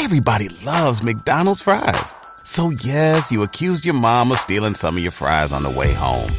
Everybody 0.00 0.48
loves 0.64 1.02
McDonald's 1.02 1.60
fries. 1.60 2.14
So 2.44 2.70
yes, 2.70 3.32
you 3.32 3.42
accused 3.42 3.84
your 3.84 3.96
mom 3.96 4.30
of 4.30 4.38
stealing 4.38 4.74
some 4.74 4.96
of 4.96 5.02
your 5.02 5.10
fries 5.10 5.52
on 5.52 5.64
the 5.64 5.70
way 5.70 5.92
home. 5.92 6.30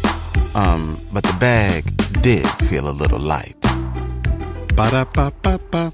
Um, 0.55 0.97
but 1.11 1.23
the 1.23 1.35
bag 1.41 1.83
did 2.21 2.47
feel 2.69 2.87
a 2.87 2.95
little 2.95 3.19
light. 3.19 3.57
Ba-da-ba-ba-ba. 4.77 5.91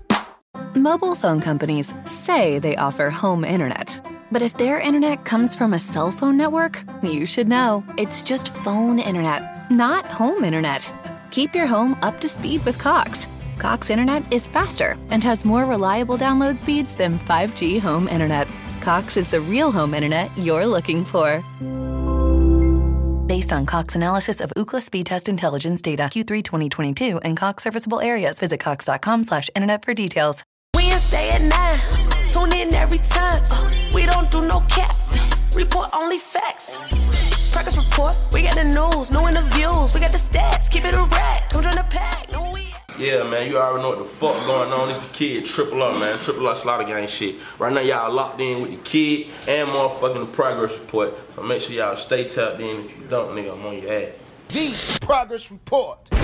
Mobile 0.75 1.15
phone 1.15 1.41
companies 1.41 1.91
say 2.05 2.59
they 2.59 2.75
offer 2.75 3.09
home 3.09 3.43
internet. 3.43 3.99
But 4.31 4.43
if 4.43 4.55
their 4.57 4.79
internet 4.79 5.25
comes 5.25 5.55
from 5.55 5.73
a 5.73 5.79
cell 5.79 6.11
phone 6.11 6.37
network, 6.37 6.83
you 7.01 7.25
should 7.25 7.47
know. 7.47 7.83
It's 7.97 8.23
just 8.23 8.53
phone 8.53 8.99
internet, 8.99 9.71
not 9.71 10.05
home 10.05 10.43
internet. 10.43 10.83
Keep 11.31 11.55
your 11.55 11.65
home 11.65 11.97
up 12.03 12.21
to 12.21 12.29
speed 12.29 12.63
with 12.63 12.77
Cox. 12.77 13.27
Cox 13.57 13.89
internet 13.89 14.23
is 14.31 14.47
faster 14.47 14.97
and 15.09 15.23
has 15.23 15.45
more 15.45 15.65
reliable 15.65 16.17
download 16.17 16.57
speeds 16.57 16.95
than 16.95 17.17
5G 17.19 17.79
home 17.79 18.07
internet. 18.07 18.47
Cox 18.81 19.17
is 19.17 19.27
the 19.27 19.41
real 19.41 19.71
home 19.71 19.93
internet 19.93 20.29
you're 20.37 20.65
looking 20.65 21.03
for. 21.05 21.43
Based 23.27 23.51
on 23.51 23.65
Cox 23.65 23.95
analysis 23.95 24.39
of 24.39 24.51
Ookla 24.55 24.81
speed 24.81 25.07
test 25.07 25.27
intelligence 25.27 25.81
data 25.81 26.03
Q3 26.03 26.43
2022 26.43 27.19
and 27.19 27.35
Cox 27.35 27.63
serviceable 27.63 27.99
areas, 27.99 28.37
visit 28.39 28.59
cox.com/internet 28.59 29.83
for 29.83 29.93
details. 29.93 30.43
Wednesday 30.75 31.29
at 31.29 31.41
9. 31.41 32.27
Tune 32.27 32.53
in 32.53 32.75
every 32.75 32.99
time. 32.99 33.41
We 33.93 34.05
don't 34.05 34.29
do 34.29 34.41
no 34.47 34.59
cap. 34.69 34.95
Report 35.55 35.89
only 35.93 36.19
facts. 36.19 36.77
Practice 37.51 37.77
report. 37.77 38.19
We 38.33 38.43
got 38.43 38.55
the 38.55 38.65
news, 38.65 39.11
no 39.11 39.27
interviews. 39.27 39.93
We 39.93 40.01
got 40.01 40.11
the 40.11 40.19
stats. 40.19 40.69
Keep 40.69 40.85
it 40.85 40.95
a 40.95 41.03
rat. 41.03 41.24
Yeah, 43.05 43.21
man, 43.21 43.47
you 43.47 43.59
already 43.59 43.83
know 43.83 43.89
what 43.89 43.99
the 43.99 44.05
fuck 44.05 44.35
going 44.47 44.73
on. 44.73 44.89
It's 44.89 44.97
the 44.97 45.13
kid, 45.13 45.45
triple 45.45 45.83
up, 45.83 45.99
man. 45.99 46.17
Triple 46.17 46.47
up 46.47 46.57
slaughter 46.57 46.85
gang 46.85 47.07
shit. 47.07 47.35
Right 47.59 47.71
now, 47.71 47.81
y'all 47.81 48.11
locked 48.11 48.41
in 48.41 48.63
with 48.63 48.71
the 48.71 48.77
kid 48.77 49.27
and 49.47 49.69
motherfucking 49.69 50.21
the 50.21 50.25
progress 50.33 50.75
report. 50.79 51.13
So 51.31 51.43
make 51.43 51.61
sure 51.61 51.75
y'all 51.75 51.95
stay 51.97 52.27
tapped 52.27 52.59
in. 52.59 52.85
If 52.85 52.97
you 52.97 53.03
don't, 53.07 53.35
nigga, 53.35 53.53
I'm 53.53 53.63
on 53.63 53.79
your 53.79 53.93
ass. 53.93 54.09
The 54.47 54.97
progress 55.05 55.51
report. 55.51 55.99
All 56.11 56.19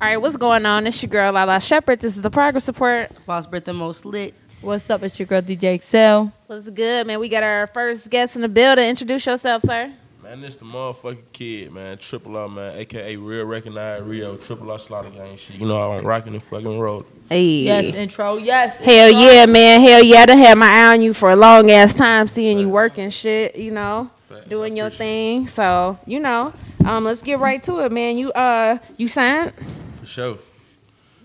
right, 0.00 0.16
what's 0.16 0.36
going 0.36 0.66
on? 0.66 0.88
It's 0.88 1.00
your 1.00 1.10
girl 1.10 1.30
Lala 1.30 1.60
Shepherd. 1.60 2.00
This 2.00 2.16
is 2.16 2.22
the 2.22 2.30
progress 2.30 2.66
report. 2.66 3.12
Boss 3.24 3.46
Britt 3.46 3.64
the 3.64 3.72
most 3.72 4.04
lit. 4.04 4.34
What's 4.62 4.90
up? 4.90 5.04
It's 5.04 5.20
your 5.20 5.28
girl 5.28 5.40
DJ 5.40 5.78
Exel. 5.78 6.32
What's 6.48 6.68
good, 6.68 7.06
man? 7.06 7.20
We 7.20 7.28
got 7.28 7.44
our 7.44 7.68
first 7.68 8.10
guest 8.10 8.34
in 8.34 8.42
the 8.42 8.48
building. 8.48 8.88
Introduce 8.88 9.24
yourself, 9.24 9.62
sir. 9.62 9.92
Man, 10.24 10.40
this 10.40 10.56
the 10.56 10.64
motherfucking 10.64 11.18
kid, 11.34 11.70
man. 11.70 11.98
Triple 11.98 12.34
R, 12.38 12.48
man. 12.48 12.78
AKA 12.78 13.16
Real 13.16 13.44
Recognize 13.44 14.00
Rio. 14.00 14.38
Triple 14.38 14.70
R 14.70 14.78
slaughter 14.78 15.10
gang 15.10 15.36
shit. 15.36 15.56
You 15.56 15.66
know 15.66 15.92
I'm 15.92 16.02
rocking 16.02 16.32
the 16.32 16.40
fucking 16.40 16.78
road. 16.78 17.04
Hey. 17.28 17.44
Yes, 17.64 17.92
intro. 17.92 18.38
Yes. 18.38 18.78
Hell 18.78 19.08
intro. 19.10 19.20
yeah, 19.20 19.44
man. 19.44 19.82
Hell 19.82 20.02
yeah. 20.02 20.20
I 20.20 20.26
done 20.26 20.38
had 20.38 20.56
my 20.56 20.66
eye 20.66 20.94
on 20.94 21.02
you 21.02 21.12
for 21.12 21.28
a 21.28 21.36
long 21.36 21.70
ass 21.70 21.94
time, 21.94 22.26
seeing 22.26 22.58
you 22.58 22.70
working 22.70 23.10
shit, 23.10 23.56
you 23.56 23.70
know, 23.70 24.10
Facts. 24.30 24.48
doing 24.48 24.78
your 24.78 24.86
appreciate 24.86 24.98
thing. 25.42 25.46
So, 25.46 25.98
you 26.06 26.20
know, 26.20 26.54
um, 26.86 27.04
let's 27.04 27.20
get 27.20 27.38
right 27.38 27.62
to 27.64 27.84
it, 27.84 27.92
man. 27.92 28.16
You 28.16 28.32
uh 28.32 28.78
you 28.96 29.08
signed? 29.08 29.52
For 30.00 30.06
sure. 30.06 30.38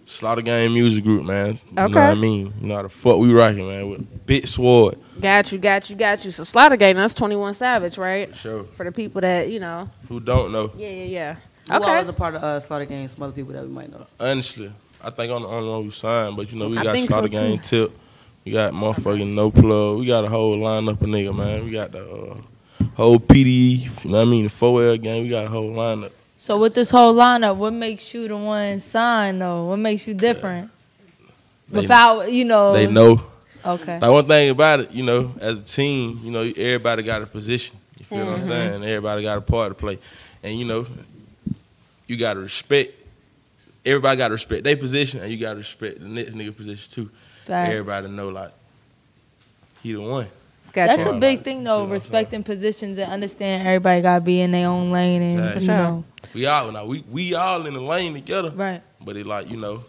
Slaughter 0.04 0.42
Gang 0.42 0.74
Music 0.74 1.06
Group, 1.06 1.24
man. 1.24 1.52
Okay. 1.52 1.60
You 1.72 1.76
know 1.76 1.86
what 1.86 1.98
I 1.98 2.16
mean? 2.16 2.54
You 2.60 2.68
know 2.68 2.76
how 2.76 2.82
the 2.82 2.90
fuck 2.90 3.18
we 3.18 3.32
rocking, 3.32 3.66
man, 3.66 3.90
with 3.90 4.26
Bit 4.26 4.50
Sword. 4.50 4.98
Got 5.22 5.52
you, 5.52 5.58
got 5.58 5.90
you, 5.90 5.96
got 5.96 6.24
you. 6.26 6.32
So 6.32 6.44
Slaughter 6.44 6.78
Gang, 6.78 6.96
that's 6.96 7.14
21 7.14 7.54
Savage, 7.54 7.98
right? 7.98 8.30
For 8.30 8.36
sure. 8.36 8.64
For 8.76 8.84
the 8.86 8.92
people 8.92 9.22
that, 9.22 9.50
you 9.50 9.60
know. 9.60 9.90
Who 10.08 10.20
don't 10.20 10.52
know? 10.52 10.72
Yeah, 10.78 10.90
yeah, 10.90 11.04
yeah. 11.04 11.36
Who 11.68 11.74
all 11.74 11.82
Okay. 11.84 11.98
was 11.98 12.08
a 12.08 12.14
part 12.14 12.36
of 12.36 12.44
uh, 12.44 12.60
Slaughter 12.60 12.86
Gang? 12.86 13.08
Some 13.08 13.24
other 13.24 13.34
people 13.34 13.54
that 13.54 13.64
we 13.64 13.70
might 13.70 13.92
know. 13.92 14.06
Honestly, 14.20 14.72
I 15.04 15.10
think 15.10 15.32
I'm 15.32 15.42
the 15.42 15.48
only 15.48 15.70
one 15.70 15.84
who 15.84 15.92
signed, 15.92 16.36
but 16.38 16.52
you 16.52 16.58
know, 16.58 16.70
we 16.70 16.78
I 16.78 16.84
got 16.84 16.94
think 16.94 17.10
so, 17.10 17.14
Slaughter 17.16 17.28
too. 17.28 17.34
Gang 17.34 17.60
Tip. 17.60 17.92
We 18.46 18.54
got 18.54 18.74
motherfucking 18.74 19.34
No 19.34 19.52
Plug. 19.52 20.00
We 20.00 20.06
got 20.08 20.24
a 20.24 20.30
whole 20.30 20.58
lineup 20.58 21.02
of 21.02 21.08
nigga, 21.10 21.36
man. 21.36 21.64
We 21.66 21.72
got 21.72 21.92
the 21.92 22.10
uh, 22.10 22.38
whole 22.96 23.20
PDE, 23.20 24.04
you 24.06 24.10
know 24.10 24.18
what 24.18 24.22
I 24.22 24.26
mean? 24.26 24.44
The 24.46 24.50
4L 24.50 25.02
gang. 25.02 25.24
We 25.24 25.30
got 25.30 25.46
a 25.46 25.50
whole 25.50 25.72
lineup. 25.72 26.12
So 26.38 26.58
with 26.58 26.74
this 26.74 26.90
whole 26.90 27.14
lineup, 27.14 27.58
what 27.58 27.74
makes 27.74 28.14
you 28.14 28.28
the 28.30 28.38
one 28.38 28.80
signed 28.80 29.42
though? 29.42 29.66
What 29.66 29.78
makes 29.78 30.08
you 30.08 30.14
different? 30.14 30.72
They- 31.68 31.82
Without 31.82 32.32
you 32.32 32.46
know. 32.46 32.74
They 32.74 32.88
know. 32.88 33.22
Okay. 33.66 34.00
Like 34.00 34.12
one 34.12 34.28
thing 34.28 34.50
about 34.50 34.80
it, 34.82 34.92
you 34.92 35.04
know, 35.04 35.34
as 35.40 35.58
a 35.58 35.62
team, 35.62 36.20
you 36.24 36.32
know, 36.32 36.42
everybody 36.42 37.04
got 37.04 37.22
a 37.22 37.26
position. 37.26 37.78
You 37.98 38.06
feel 38.06 38.20
what 38.20 38.28
I'm 38.28 38.40
mm-hmm. 38.40 38.48
saying? 38.48 38.84
Everybody 38.84 39.24
got 39.24 39.38
a 39.38 39.42
part 39.42 39.70
to 39.70 39.76
play, 39.76 40.00
and 40.44 40.58
you 40.58 40.66
know, 40.66 40.86
you 42.08 42.18
got 42.18 42.36
to 42.36 42.40
respect. 42.40 42.94
Everybody 43.86 44.18
got 44.18 44.28
to 44.30 44.34
respect 44.34 44.64
their 44.64 44.78
position, 44.78 45.22
and 45.22 45.32
you 45.32 45.38
got 45.38 45.52
to 45.52 45.58
respect 45.58 46.00
the 46.00 46.08
next 46.08 46.34
nigga 46.34 46.56
position 46.56 46.92
too. 46.92 47.12
Facts. 47.44 47.72
Everybody 47.72 48.08
know 48.10 48.30
like 48.30 48.52
he 49.82 49.94
the 49.94 50.02
one. 50.02 50.28
Gotcha. 50.72 50.98
That's 50.98 51.10
a 51.10 51.20
big 51.20 51.44
thing 51.44 51.60
You 51.60 51.64
though, 51.66 51.86
know 51.86 51.92
respecting 51.92 52.44
positions 52.44 52.98
and 53.00 53.12
understand 53.12 53.68
everybody 53.68 54.02
gotta 54.02 54.22
be 54.22 54.42
in 54.42 54.52
their 54.52 54.68
own 54.68 54.92
lane 54.92 55.22
and 55.22 55.40
Exactly. 55.40 55.62
you 55.64 55.68
know. 55.68 56.04
We 56.34 56.46
all 56.46 56.72
now 56.72 56.86
we 56.86 57.04
we 57.10 57.34
all 57.34 57.66
in 57.66 57.74
the 57.74 57.82
lane 57.82 58.14
together, 58.14 58.52
Right. 58.52 58.82
but 59.02 59.18
it 59.18 59.26
like 59.26 59.50
you 59.50 59.58
know, 59.58 59.84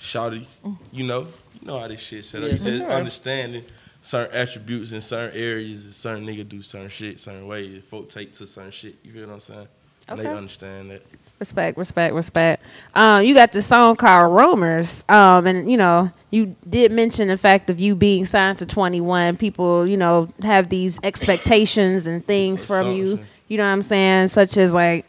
shouty, 0.00 0.46
you 0.92 1.06
know, 1.06 1.20
you 1.22 1.26
know 1.66 1.78
how 1.78 1.88
this 1.88 2.00
shit 2.00 2.24
set 2.24 2.42
up. 2.42 2.48
Yeah, 2.48 2.56
you 2.56 2.64
just 2.64 2.78
sure. 2.78 2.90
understanding 2.90 3.62
certain 4.00 4.36
attributes 4.36 4.92
in 4.92 5.00
certain 5.00 5.38
areas, 5.38 5.84
and 5.84 5.94
certain 5.94 6.26
nigga 6.26 6.48
do 6.48 6.62
certain 6.62 6.88
shit 6.88 7.20
certain 7.20 7.46
ways. 7.46 7.82
Folk 7.84 8.08
take 8.08 8.32
to 8.34 8.46
certain 8.46 8.70
shit. 8.70 8.96
You 9.02 9.12
feel 9.12 9.26
what 9.26 9.34
I'm 9.34 9.40
saying? 9.40 9.68
And 10.08 10.20
they 10.20 10.26
understand 10.26 10.90
that. 10.92 11.02
Respect, 11.38 11.76
respect, 11.76 12.14
respect. 12.14 12.64
Um, 12.94 13.24
you 13.24 13.34
got 13.34 13.52
this 13.52 13.66
song 13.66 13.96
called 13.96 14.34
Rumors. 14.34 15.04
Um, 15.08 15.46
and 15.46 15.70
you 15.70 15.76
know, 15.76 16.10
you 16.30 16.56
did 16.68 16.92
mention 16.92 17.28
the 17.28 17.36
fact 17.36 17.68
of 17.68 17.80
you 17.80 17.94
being 17.94 18.24
signed 18.24 18.58
to 18.58 18.66
21. 18.66 19.36
People, 19.36 19.88
you 19.88 19.96
know, 19.96 20.28
have 20.42 20.68
these 20.68 20.98
expectations 21.02 22.06
and 22.06 22.24
things 22.24 22.64
from 22.64 22.92
you. 22.92 23.20
You 23.48 23.58
know 23.58 23.64
what 23.64 23.70
I'm 23.70 23.82
saying? 23.82 24.28
Such 24.28 24.56
as 24.56 24.72
like 24.72 25.04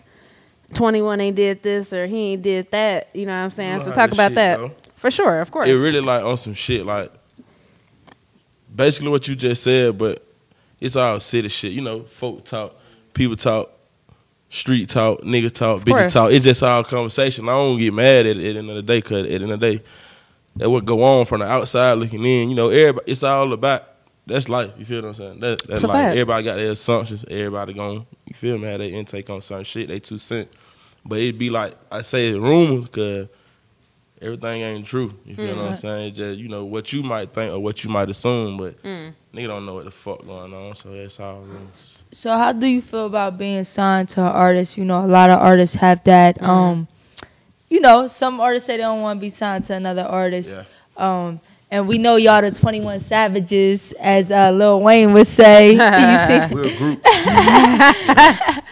21 0.74 1.22
ain't 1.22 1.36
did 1.36 1.64
this 1.64 1.94
or 1.94 2.08
he 2.08 2.34
ain't 2.34 2.42
did 2.42 2.72
that. 2.72 3.10
You 3.14 3.26
know 3.26 3.32
what 3.32 3.46
I'm 3.46 3.52
saying? 3.52 3.84
So 3.84 3.94
talk 3.94 4.12
about 4.12 4.32
shit 4.32 4.36
that. 4.36 4.58
go. 4.58 4.72
For 5.08 5.12
sure, 5.12 5.40
of 5.40 5.52
course. 5.52 5.70
It 5.70 5.76
really 5.76 6.02
like 6.02 6.22
on 6.22 6.36
some 6.36 6.54
shit 6.54 6.86
like 6.86 7.10
basically 8.76 9.08
what 9.08 9.26
you 9.26 9.38
just 9.38 9.64
said, 9.64 9.98
but 9.98 10.22
it's 10.82 10.98
all 10.98 11.22
city 11.22 11.48
shit. 11.48 11.72
You 11.72 11.80
know, 11.80 12.04
folk 12.04 12.44
talk, 12.44 12.76
people 13.14 13.38
talk, 13.38 13.72
street 14.50 14.90
talk, 14.90 15.22
nigga 15.22 15.50
talk, 15.50 15.84
bitch 15.84 16.12
talk. 16.12 16.34
It's 16.34 16.44
just 16.44 16.62
all 16.62 16.84
conversation. 16.84 17.48
I 17.48 17.54
don't 17.54 17.80
get 17.80 17.94
mad 17.94 18.26
at 18.26 18.36
it 18.36 18.38
at 18.38 18.54
the 18.54 18.60
end 18.60 18.70
of 18.70 18.76
the 18.76 18.82
day, 18.82 19.02
cause 19.02 19.20
at 19.20 19.28
the 19.30 19.34
end 19.36 19.50
of 19.50 19.62
the 19.62 19.78
day, 19.78 19.84
that 20.58 20.70
what 20.70 20.84
go 20.84 21.02
on 21.02 21.26
from 21.26 21.40
the 21.40 21.46
outside 21.46 21.94
looking 21.94 22.26
in. 22.26 22.50
You 22.50 22.56
know, 22.58 22.68
everybody. 22.68 23.10
It's 23.10 23.24
all 23.24 23.54
about. 23.54 23.88
That's 24.26 24.50
life. 24.50 24.72
You 24.78 24.84
feel 24.84 25.04
what 25.04 25.08
I'm 25.08 25.14
saying? 25.14 25.40
That, 25.40 25.66
that's 25.66 25.84
life. 25.84 25.92
fact. 25.94 26.12
Everybody 26.18 26.44
got 26.44 26.58
their 26.58 26.72
assumptions. 26.72 27.24
Everybody 27.30 27.72
going. 27.72 28.06
You 28.26 28.34
feel 28.34 28.58
me? 28.58 28.68
Have 28.68 28.80
their 28.80 28.90
intake 28.90 29.30
on 29.30 29.40
some 29.40 29.64
shit. 29.64 29.88
They 29.88 30.02
two 30.02 30.18
cent. 30.18 30.50
But 31.06 31.20
it'd 31.20 31.38
be 31.38 31.50
like 31.50 31.76
I 31.90 32.02
say 32.02 32.34
rumors, 32.34 32.90
cause 32.90 33.30
everything 34.22 34.62
ain't 34.62 34.86
true. 34.86 35.14
You 35.26 35.36
feel 35.36 35.56
what 35.56 35.66
I'm 35.66 35.76
saying? 35.76 36.14
Just 36.14 36.40
you 36.40 36.48
know 36.48 36.66
what 36.66 36.92
you 36.94 37.04
might 37.04 37.32
think 37.32 37.52
or 37.52 37.60
what 37.60 37.84
you 37.84 37.90
might 37.90 38.10
assume, 38.10 38.58
but 38.58 38.82
nigga 38.84 39.48
don't 39.48 39.66
know 39.66 39.76
what 39.76 39.86
the 39.86 39.92
fuck 39.92 40.26
going 40.26 40.54
on. 40.54 40.76
So 40.76 40.90
that's 40.90 41.20
all 41.20 41.42
rumors. 41.42 42.04
So 42.12 42.32
how 42.32 42.54
do 42.54 42.68
you 42.68 42.82
feel 42.82 43.06
about 43.06 43.38
being 43.38 43.64
signed 43.64 44.10
to 44.10 44.22
an 44.22 44.28
artist? 44.28 44.78
You 44.78 44.86
know, 44.86 45.04
a 45.04 45.08
lot 45.08 45.30
of 45.30 45.40
artists 45.40 45.76
have 45.76 46.04
that. 46.06 46.42
Um, 46.42 46.88
you 47.70 47.80
know, 47.80 48.08
some 48.08 48.40
artists 48.40 48.68
say 48.68 48.78
they 48.78 48.84
don't 48.84 49.02
want 49.02 49.20
to 49.20 49.22
be 49.22 49.30
signed 49.30 49.66
to 49.66 49.74
another 49.74 50.04
artist. 50.04 50.56
Yeah. 50.56 50.64
Um, 50.96 51.40
and 51.70 51.88
we 51.88 51.98
know 51.98 52.16
y'all 52.16 52.42
the 52.42 52.52
Twenty 52.52 52.80
One 52.80 53.00
Savages, 53.00 53.92
as 53.94 54.32
uh, 54.32 54.52
Lil 54.52 54.82
Wayne 54.82 55.14
would 55.14 55.28
say. 55.28 55.72
you 55.72 55.78
see, 55.78 55.84
We're 56.56 56.66
a 56.66 56.78
group. 56.78 57.02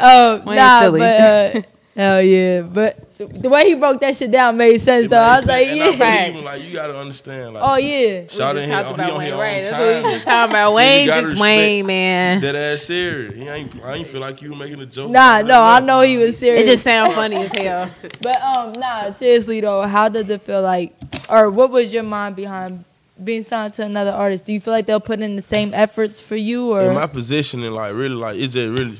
oh 0.00 0.42
Wayne 0.44 0.56
nah, 0.56 0.80
silly. 0.80 1.00
but 1.00 1.20
uh, 1.20 1.62
hell 1.94 2.22
yeah, 2.22 2.62
but 2.62 3.11
the 3.26 3.48
way 3.48 3.64
he 3.68 3.74
broke 3.74 4.00
that 4.00 4.16
shit 4.16 4.30
down 4.30 4.56
made 4.56 4.78
sense 4.80 5.06
It 5.06 5.10
though. 5.10 5.18
I 5.18 5.36
was 5.36 5.46
makes 5.46 5.48
like, 5.48 5.66
yeah. 5.66 5.72
And 5.72 6.02
I 6.02 6.30
believe, 6.32 6.44
like 6.44 6.62
you 6.62 6.72
gotta 6.72 6.98
understand, 6.98 7.54
like 7.54 7.62
Oh 7.66 7.76
yeah. 7.76 8.26
shout 8.28 8.54
we 8.54 8.62
in 8.62 8.68
just 8.70 8.74
here, 8.74 8.82
talked 8.82 8.88
he 8.88 9.02
about 9.04 9.10
on 9.12 9.18
Wayne, 9.18 9.26
here 9.26 9.36
right? 9.36 9.56
on 9.56 9.62
That's 9.62 9.78
what 9.78 10.04
we 10.04 10.10
just 10.12 10.24
talking 10.24 10.50
about. 10.50 10.74
Wayne 10.74 11.06
just 11.08 11.40
Wayne, 11.40 11.86
man. 11.86 12.40
That 12.40 12.56
ass 12.56 12.80
serious. 12.82 13.34
He 13.34 13.48
ain't. 13.48 13.84
I 13.84 13.94
ain't 13.96 14.06
feel 14.08 14.20
like 14.20 14.42
you 14.42 14.50
were 14.50 14.56
making 14.56 14.80
a 14.80 14.86
joke. 14.86 15.10
Nah, 15.10 15.42
no, 15.42 15.62
I 15.62 15.80
know 15.80 16.00
he 16.00 16.18
was 16.18 16.36
serious. 16.38 16.62
It 16.62 16.72
just 16.72 16.84
sounds 16.84 17.14
funny 17.14 17.36
as 17.36 17.52
hell. 17.52 17.90
But 18.20 18.40
um, 18.42 18.72
nah, 18.72 19.10
seriously 19.10 19.60
though, 19.60 19.82
how 19.82 20.08
does 20.08 20.28
it 20.30 20.42
feel 20.42 20.62
like, 20.62 20.94
or 21.28 21.50
what 21.50 21.70
was 21.70 21.92
your 21.92 22.02
mind 22.04 22.36
behind 22.36 22.84
being 23.22 23.42
signed 23.42 23.72
to 23.74 23.84
another 23.84 24.10
artist? 24.12 24.44
Do 24.46 24.52
you 24.52 24.60
feel 24.60 24.72
like 24.72 24.86
they'll 24.86 25.00
put 25.00 25.20
in 25.20 25.36
the 25.36 25.42
same 25.42 25.72
efforts 25.74 26.18
for 26.20 26.36
you, 26.36 26.76
in 26.78 26.90
or 26.90 26.92
my 26.92 27.06
position 27.06 27.62
and 27.62 27.74
like 27.74 27.94
really 27.94 28.14
like 28.14 28.36
it's 28.36 28.54
just 28.54 28.68
really 28.78 28.98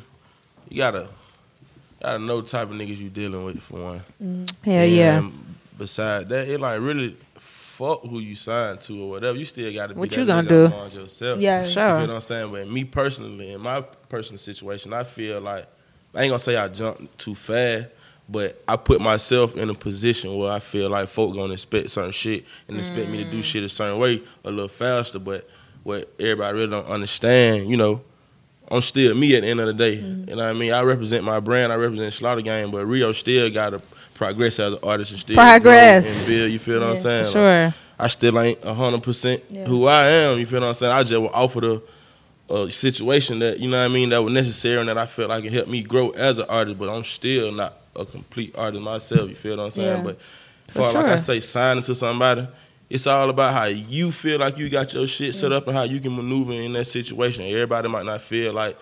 you 0.68 0.78
gotta 0.78 1.08
gotta 2.02 2.18
know 2.18 2.40
the 2.40 2.48
type 2.48 2.68
of 2.68 2.74
niggas 2.74 2.98
you 2.98 3.08
dealing 3.08 3.44
with 3.44 3.62
for 3.62 3.80
one. 3.82 4.04
Mm-hmm. 4.22 4.70
Hell 4.70 4.86
yeah. 4.86 5.30
Besides 5.78 6.28
that, 6.28 6.48
it 6.48 6.60
like 6.60 6.80
really 6.80 7.16
fuck 7.36 8.02
who 8.02 8.18
you 8.20 8.34
signed 8.34 8.80
to 8.82 9.02
or 9.02 9.10
whatever. 9.10 9.38
You 9.38 9.44
still 9.44 9.72
gotta 9.72 9.94
be 9.94 10.00
What 10.00 10.10
that 10.10 10.18
you 10.18 10.26
gonna 10.26 10.42
nigga 10.46 10.48
do? 10.48 10.66
among 10.66 10.90
yourself. 10.90 11.40
Yeah. 11.40 11.62
Sure. 11.62 11.68
You 11.68 11.72
Sure. 11.72 11.98
feel 11.98 12.06
what 12.08 12.14
I'm 12.14 12.20
saying? 12.20 12.52
But 12.52 12.68
me 12.68 12.84
personally, 12.84 13.52
in 13.52 13.60
my 13.60 13.80
personal 14.08 14.38
situation, 14.38 14.92
I 14.92 15.04
feel 15.04 15.40
like 15.40 15.66
I 16.14 16.22
ain't 16.22 16.30
gonna 16.30 16.38
say 16.38 16.56
I 16.56 16.68
jumped 16.68 17.18
too 17.18 17.34
fast, 17.34 17.88
But 18.28 18.62
I 18.68 18.76
put 18.76 19.00
myself 19.00 19.56
in 19.56 19.68
a 19.70 19.74
position 19.74 20.36
where 20.36 20.52
I 20.52 20.58
feel 20.58 20.88
like 20.90 21.08
folk 21.08 21.34
gonna 21.34 21.54
expect 21.54 21.90
certain 21.90 22.12
shit 22.12 22.44
and 22.68 22.78
expect 22.78 23.08
me 23.08 23.24
to 23.24 23.30
do 23.30 23.38
mm. 23.40 23.42
shit 23.44 23.64
a 23.64 23.68
certain 23.68 23.98
way 23.98 24.22
a 24.44 24.50
little 24.50 24.68
faster. 24.68 25.18
But 25.18 25.48
what 25.82 26.12
everybody 26.20 26.54
really 26.58 26.70
don't 26.70 26.86
understand, 26.86 27.68
you 27.68 27.76
know, 27.76 28.02
I'm 28.72 28.82
still 28.82 29.14
me 29.14 29.36
at 29.36 29.42
the 29.42 29.48
end 29.48 29.60
of 29.60 29.66
the 29.66 29.74
day. 29.74 29.98
Mm-hmm. 29.98 30.30
You 30.30 30.36
know 30.36 30.42
what 30.42 30.50
I 30.50 30.52
mean? 30.54 30.72
I 30.72 30.82
represent 30.82 31.24
my 31.24 31.40
brand, 31.40 31.72
I 31.72 31.76
represent 31.76 32.12
Slaughter 32.12 32.40
Gang, 32.40 32.70
but 32.70 32.86
Rio 32.86 33.12
still 33.12 33.50
gotta 33.50 33.80
progress 34.14 34.58
as 34.58 34.72
an 34.74 34.78
artist 34.82 35.10
and 35.10 35.20
still 35.20 35.36
Progress. 35.36 36.28
and 36.28 36.36
build. 36.36 36.52
You 36.52 36.58
feel 36.58 36.80
what 36.80 36.88
I'm 36.88 36.94
Yeah, 36.94 37.00
saying? 37.00 37.24
Like, 37.24 37.32
Sure. 37.32 37.74
I 37.98 38.08
still 38.08 38.40
ain't 38.40 38.62
hundred 38.64 39.02
percent 39.02 39.42
Yeah. 39.50 39.64
who 39.66 39.86
I 39.86 40.08
am. 40.08 40.38
You 40.38 40.46
feel 40.46 40.60
what 40.60 40.68
I'm 40.68 40.74
saying? 40.74 40.92
I 40.92 41.02
just 41.02 41.12
offered 41.34 41.64
a, 41.64 41.82
uh, 42.50 42.66
a 42.66 42.70
situation 42.70 43.38
that 43.40 43.60
you 43.60 43.68
know 43.68 43.78
what 43.78 43.84
I 43.84 43.88
mean 43.88 44.08
that 44.10 44.22
was 44.22 44.32
necessary 44.32 44.80
and 44.80 44.88
that 44.88 44.98
I 44.98 45.06
felt 45.06 45.28
like 45.30 45.44
it 45.44 45.52
helped 45.52 45.70
me 45.70 45.82
grow 45.82 46.10
as 46.10 46.38
an 46.38 46.46
artist. 46.48 46.78
But 46.78 46.88
I'm 46.88 47.04
still 47.04 47.52
not 47.52 47.74
a 47.94 48.04
complete 48.04 48.54
artist 48.56 48.82
myself. 48.82 49.28
You 49.28 49.34
feel 49.36 49.56
what 49.58 49.64
I'm 49.64 49.70
saying? 49.70 49.98
Yeah. 49.98 50.02
But 50.02 50.20
For 50.70 50.84
for 50.90 50.92
like 50.98 51.06
I 51.06 51.16
say, 51.16 51.40
signing 51.40 51.82
to 51.84 51.94
somebody, 51.94 52.46
it's 52.92 53.06
all 53.06 53.30
about 53.30 53.54
how 53.54 53.64
you 53.64 54.10
feel 54.12 54.38
like 54.38 54.58
you 54.58 54.68
got 54.68 54.92
your 54.92 55.06
shit 55.06 55.34
set 55.34 55.50
up 55.52 55.66
and 55.66 55.76
how 55.76 55.84
you 55.84 55.98
can 56.00 56.14
maneuver 56.14 56.52
in 56.52 56.72
that 56.74 56.84
situation. 56.84 57.44
Everybody 57.46 57.88
might 57.88 58.04
not 58.06 58.20
feel 58.20 58.52
like. 58.52 58.76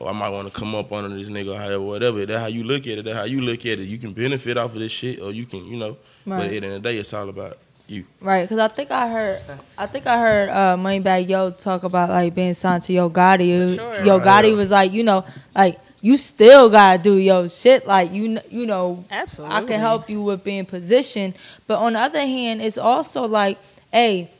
Oh, 0.00 0.06
I 0.06 0.12
might 0.12 0.30
want 0.30 0.48
to 0.50 0.58
come 0.58 0.74
up 0.74 0.90
under 0.90 1.14
this 1.14 1.28
nigga, 1.28 1.54
or 1.54 1.58
however, 1.58 1.82
whatever. 1.82 2.24
That's 2.24 2.40
how 2.40 2.46
you 2.46 2.64
look 2.64 2.86
at 2.86 2.96
it. 2.96 3.04
That's 3.04 3.14
how 3.18 3.24
you 3.24 3.42
look 3.42 3.60
at 3.66 3.78
it. 3.78 3.82
You 3.82 3.98
can 3.98 4.14
benefit 4.14 4.56
off 4.56 4.72
of 4.72 4.78
this 4.80 4.90
shit, 4.90 5.20
or 5.20 5.32
you 5.32 5.44
can, 5.44 5.66
you 5.66 5.76
know. 5.76 5.98
But 6.26 6.32
Right. 6.32 6.44
at 6.44 6.48
the 6.50 6.56
end 6.56 6.64
of 6.64 6.72
the 6.72 6.80
day, 6.80 6.96
it's 6.96 7.12
all 7.12 7.28
about 7.28 7.58
you. 7.88 8.06
Right, 8.22 8.40
because 8.48 8.58
I 8.58 8.68
think 8.68 8.90
I 8.90 9.06
heard, 9.10 9.36
I 9.76 9.84
think 9.86 10.06
I 10.06 10.18
heard 10.18 10.48
uh, 10.48 10.76
Moneybagg 10.78 11.28
Yo 11.28 11.50
talk 11.50 11.82
about 11.82 12.08
like 12.08 12.34
being 12.34 12.54
signed 12.54 12.84
to 12.84 12.92
Yo 12.94 13.10
Gotti. 13.10 13.76
sure. 13.76 14.02
Yo 14.02 14.18
Gotti 14.18 14.56
was 14.56 14.70
like, 14.70 14.92
you 14.92 15.02
know, 15.04 15.26
like 15.54 15.78
you 16.02 16.16
still 16.18 16.68
gotta 16.68 17.02
do 17.02 17.16
your 17.16 17.48
shit. 17.48 17.86
Like 17.86 18.12
you, 18.12 18.38
you 18.50 18.66
know, 18.66 19.04
Absolutely. 19.10 19.56
I 19.56 19.62
can 19.62 19.80
help 19.80 20.10
you 20.10 20.20
with 20.22 20.42
being 20.44 20.66
positioned. 20.66 21.34
But 21.66 21.78
on 21.78 21.94
the 21.94 22.00
other 22.00 22.18
hand, 22.20 22.60
it's 22.60 22.76
also 22.76 23.24
like, 23.24 23.58
hey, 23.92 24.30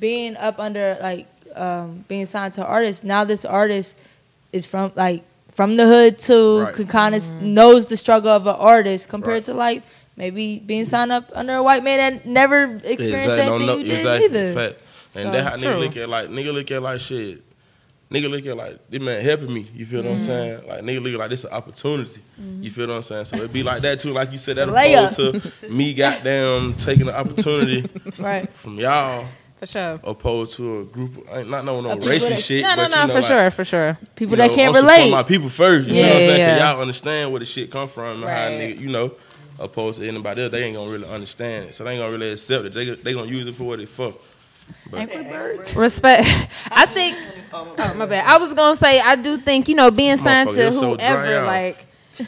being 0.00 0.36
up 0.36 0.58
under 0.58 0.98
like 1.00 1.26
um, 1.54 2.04
being 2.08 2.26
signed 2.26 2.52
to 2.54 2.60
an 2.62 2.66
artist. 2.66 3.04
Now 3.04 3.24
this 3.24 3.44
artist 3.44 3.98
is 4.52 4.66
from 4.66 4.92
like 4.96 5.22
from 5.52 5.76
the 5.76 5.86
hood 5.86 6.18
too. 6.18 6.60
Right. 6.60 6.74
Can 6.74 6.86
kind 6.88 7.14
of 7.14 7.22
Mm-hmm. 7.22 7.54
knows 7.54 7.86
the 7.86 7.96
struggle 7.96 8.30
of 8.30 8.46
an 8.46 8.56
artist 8.58 9.08
compared 9.08 9.34
Right. 9.34 9.44
to 9.44 9.54
like. 9.54 9.82
Maybe 10.14 10.58
being 10.58 10.84
signed 10.84 11.10
up 11.10 11.30
under 11.32 11.54
a 11.54 11.62
white 11.62 11.82
man 11.82 11.96
that 11.98 12.26
never 12.26 12.64
experienced 12.84 13.00
Exactly, 13.32 13.40
anything 13.40 13.48
don't 13.48 13.66
know- 13.66 13.76
you 13.78 13.84
did 13.84 13.96
exactly, 13.98 14.24
either. 14.26 14.52
Fact. 14.52 14.80
And 15.14 15.22
So, 15.24 15.30
that 15.32 15.42
how 15.42 15.56
true. 15.56 15.68
nigga 15.68 15.78
look 15.80 15.96
at 15.96 16.08
like 16.10 16.28
nigga 16.28 16.52
look 16.52 16.70
at 16.70 16.82
like 16.82 17.00
shit. 17.00 17.42
Nigga 18.12 18.30
look 18.30 18.44
at 18.46 18.56
like 18.56 18.78
this 18.90 19.00
man 19.00 19.24
helping 19.24 19.52
me. 19.54 19.66
You 19.74 19.86
feel 19.86 20.02
what 20.02 20.10
I'm 20.12 20.16
Mm-hmm. 20.18 20.26
saying? 20.26 20.68
Like 20.68 20.80
nigga 20.82 21.02
look 21.02 21.12
at 21.14 21.18
like 21.18 21.30
this 21.30 21.44
an 21.44 21.50
opportunity. 21.52 22.20
You 22.60 22.70
feel 22.70 22.86
what 22.88 22.96
I'm 22.96 23.02
saying? 23.02 23.24
So 23.26 23.36
it 23.38 23.52
be 23.52 23.62
like 23.62 23.80
that 23.82 24.00
too. 24.00 24.12
Like 24.12 24.32
you 24.32 24.38
said, 24.38 24.56
that 24.56 24.68
opposed 24.68 25.52
to 25.60 25.68
me 25.70 25.94
goddamn 25.94 26.74
taking 26.74 27.06
the 27.06 27.18
opportunity 27.18 27.88
Right. 28.18 28.52
from 28.52 28.78
y'all 28.78 29.26
For 29.60 29.66
sure. 29.66 30.00
opposed 30.04 30.56
to 30.56 30.80
a 30.80 30.84
group. 30.84 31.16
Of, 31.18 31.28
I 31.32 31.38
ain't 31.40 31.50
not 31.50 31.64
knowing 31.64 31.84
no 31.84 31.96
racist 31.96 32.28
that- 32.28 32.38
shit. 32.42 32.62
No, 32.62 32.70
no, 32.70 32.76
but 32.76 32.88
no, 32.90 33.00
you 33.02 33.06
know, 33.08 33.14
for 33.14 33.20
like, 33.20 33.28
sure, 33.30 33.50
for 33.50 33.64
sure. 33.64 33.98
People 34.16 34.36
that 34.36 34.50
know, 34.50 34.56
can't 34.56 34.74
relate. 34.74 35.10
my 35.10 35.22
people 35.22 35.48
first. 35.48 35.88
You 35.88 35.94
Yeah, 35.94 36.02
know 36.02 36.08
what 36.08 36.16
I'm 36.22 36.28
saying? 36.28 36.38
yeah, 36.40 36.70
y'all 36.72 36.80
understand 36.82 37.30
where 37.32 37.40
the 37.40 37.46
shit 37.46 37.70
come 37.70 37.88
from 37.88 38.22
and 38.22 38.30
how 38.30 38.48
nigga, 38.48 38.78
you 38.78 38.90
know, 38.90 39.12
opposed 39.58 40.00
to 40.00 40.08
anybody 40.08 40.42
else, 40.42 40.50
they 40.52 40.64
ain't 40.64 40.76
gonna 40.76 40.90
really 40.90 41.08
understand 41.08 41.68
it. 41.68 41.74
So 41.74 41.84
they 41.84 41.92
ain't 41.92 42.00
gonna 42.00 42.12
really 42.12 42.32
accept 42.32 42.64
it. 42.66 42.72
They 42.74 42.90
they 42.96 43.14
gonna 43.14 43.30
use 43.30 43.46
it 43.46 43.54
for 43.54 43.64
what 43.64 43.80
it's 43.80 43.92
for. 43.92 44.12
Respect. 45.76 46.26
I 46.70 46.86
think. 46.86 47.16
Oh 47.52 47.94
my 47.96 48.06
bad. 48.06 48.24
I 48.26 48.38
was 48.38 48.54
gonna 48.54 48.76
say 48.76 49.00
I 49.00 49.16
do 49.16 49.36
think 49.36 49.68
you 49.68 49.74
know 49.74 49.90
being 49.90 50.16
signed 50.16 50.50
to 50.50 50.72
so 50.72 50.96
whoever 50.96 51.44
like. 51.44 51.86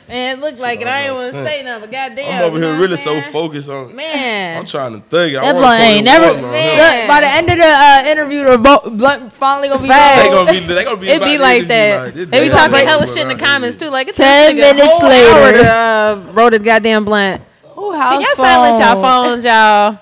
Man, 0.08 0.38
it 0.38 0.40
looked 0.40 0.58
like 0.58 0.80
it. 0.80 0.86
I 0.86 1.02
ain't 1.08 1.14
want 1.14 1.34
to 1.34 1.44
say 1.44 1.62
nothing, 1.62 1.82
but 1.82 1.90
goddamn. 1.90 2.40
I'm 2.40 2.42
over 2.46 2.58
here 2.58 2.72
really 2.78 2.92
I'm 2.92 2.96
so 2.96 3.20
focused 3.20 3.68
on. 3.68 3.94
Man, 3.94 4.56
I'm 4.56 4.64
trying 4.64 4.94
to 4.94 5.00
thug 5.06 5.30
it. 5.30 5.36
I 5.36 5.52
That 5.52 5.58
blunt 5.58 5.82
ain't 5.82 6.04
never. 6.06 6.40
Man. 6.40 6.78
Look, 6.78 7.08
by 7.08 7.20
the 7.20 7.26
end 7.34 7.50
of 7.50 7.58
the 7.58 7.64
uh, 7.64 8.02
interview, 8.06 8.44
the 8.44 8.58
bo- 8.58 8.90
blunt 8.96 9.32
finally 9.34 9.68
gonna 9.68 9.82
be 9.82 9.88
Facts. 9.88 10.22
They 10.22 10.28
gone. 10.30 10.46
gonna 10.46 10.66
be, 10.66 10.74
they 10.74 10.84
gonna 10.84 10.96
be, 10.96 11.08
it 11.10 11.16
about 11.18 11.26
be 11.26 11.38
like 11.38 11.68
that. 11.68 12.04
like, 12.04 12.14
this 12.14 12.28
they 12.30 12.40
be 12.40 12.48
talking 12.48 12.74
ain't 12.76 12.88
hella 12.88 13.06
shit 13.06 13.18
in 13.18 13.36
the 13.36 13.44
comments 13.44 13.76
too. 13.76 13.90
Like 13.90 14.08
it's 14.08 14.16
Ten 14.16 14.56
this 14.56 14.72
minutes 14.72 14.88
whole 14.88 15.06
later. 15.06 15.30
hour 15.30 15.52
to, 15.52 16.28
uh, 16.30 16.32
wrote 16.32 16.54
a 16.54 16.58
goddamn 16.58 17.04
blunt. 17.04 17.42
Who 17.74 17.92
Can 17.92 18.20
y'all 18.22 18.34
silence 18.36 18.80
y'all 18.82 19.02
phones, 19.02 19.44
y'all? 19.44 19.98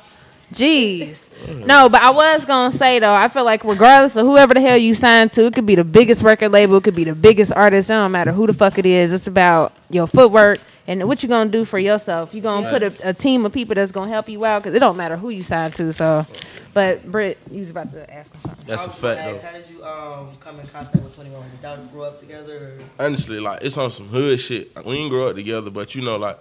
Jeez. 0.52 1.66
No, 1.66 1.88
but 1.88 2.02
I 2.02 2.10
was 2.10 2.44
gonna 2.44 2.70
say 2.70 2.98
though, 2.98 3.14
I 3.14 3.28
feel 3.28 3.44
like 3.44 3.64
regardless 3.64 4.16
of 4.16 4.26
whoever 4.26 4.54
the 4.54 4.60
hell 4.60 4.76
you 4.76 4.94
signed 4.94 5.32
to, 5.32 5.46
it 5.46 5.54
could 5.54 5.66
be 5.66 5.74
the 5.74 5.84
biggest 5.84 6.22
record 6.22 6.50
label, 6.50 6.76
it 6.76 6.84
could 6.84 6.94
be 6.94 7.04
the 7.04 7.14
biggest 7.14 7.52
artist. 7.52 7.90
It 7.90 7.94
don't 7.94 8.12
matter 8.12 8.32
who 8.32 8.46
the 8.46 8.52
fuck 8.52 8.78
it 8.78 8.86
is. 8.86 9.12
It's 9.12 9.26
about 9.26 9.72
your 9.90 10.06
footwork 10.06 10.58
and 10.86 11.06
what 11.06 11.22
you 11.22 11.28
gonna 11.28 11.50
do 11.50 11.64
for 11.64 11.78
yourself. 11.78 12.34
You 12.34 12.40
gonna 12.40 12.68
put 12.68 12.82
a, 12.82 13.10
a 13.10 13.14
team 13.14 13.46
of 13.46 13.52
people 13.52 13.74
that's 13.74 13.92
gonna 13.92 14.10
help 14.10 14.28
you 14.28 14.44
out 14.44 14.62
because 14.62 14.74
it 14.74 14.80
don't 14.80 14.96
matter 14.96 15.16
who 15.16 15.30
you 15.30 15.42
sign 15.42 15.70
to. 15.72 15.92
So, 15.92 16.26
but 16.74 17.10
Britt, 17.10 17.38
you 17.50 17.60
was 17.60 17.70
about 17.70 17.92
to 17.92 18.12
ask 18.12 18.34
me 18.34 18.40
something. 18.40 18.66
That's 18.66 18.86
a 18.86 18.90
fact 18.90 19.20
ask, 19.20 19.42
though. 19.42 19.48
How 19.48 19.54
did 19.54 19.70
you 19.70 19.84
um, 19.84 20.36
come 20.40 20.60
in 20.60 20.66
contact 20.66 21.02
with 21.02 21.14
21? 21.14 21.42
Did 21.50 21.62
y'all 21.62 21.86
grow 21.86 22.02
up 22.04 22.16
together? 22.16 22.76
Or? 22.98 23.04
Honestly, 23.06 23.40
like 23.40 23.62
it's 23.62 23.78
on 23.78 23.90
some 23.90 24.08
hood 24.08 24.40
shit. 24.40 24.74
Like, 24.74 24.84
we 24.84 24.96
didn't 24.96 25.10
grow 25.10 25.28
up 25.28 25.36
together, 25.36 25.70
but 25.70 25.94
you 25.94 26.02
know, 26.02 26.16
like 26.16 26.38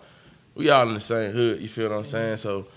we 0.55 0.69
all 0.69 0.87
in 0.87 0.95
the 0.95 0.99
same 0.99 1.31
hood. 1.31 1.61
You 1.61 1.67
feel 1.67 1.89
what 1.89 1.97
I'm 1.97 2.05
saying? 2.05 2.37
So 2.37 2.67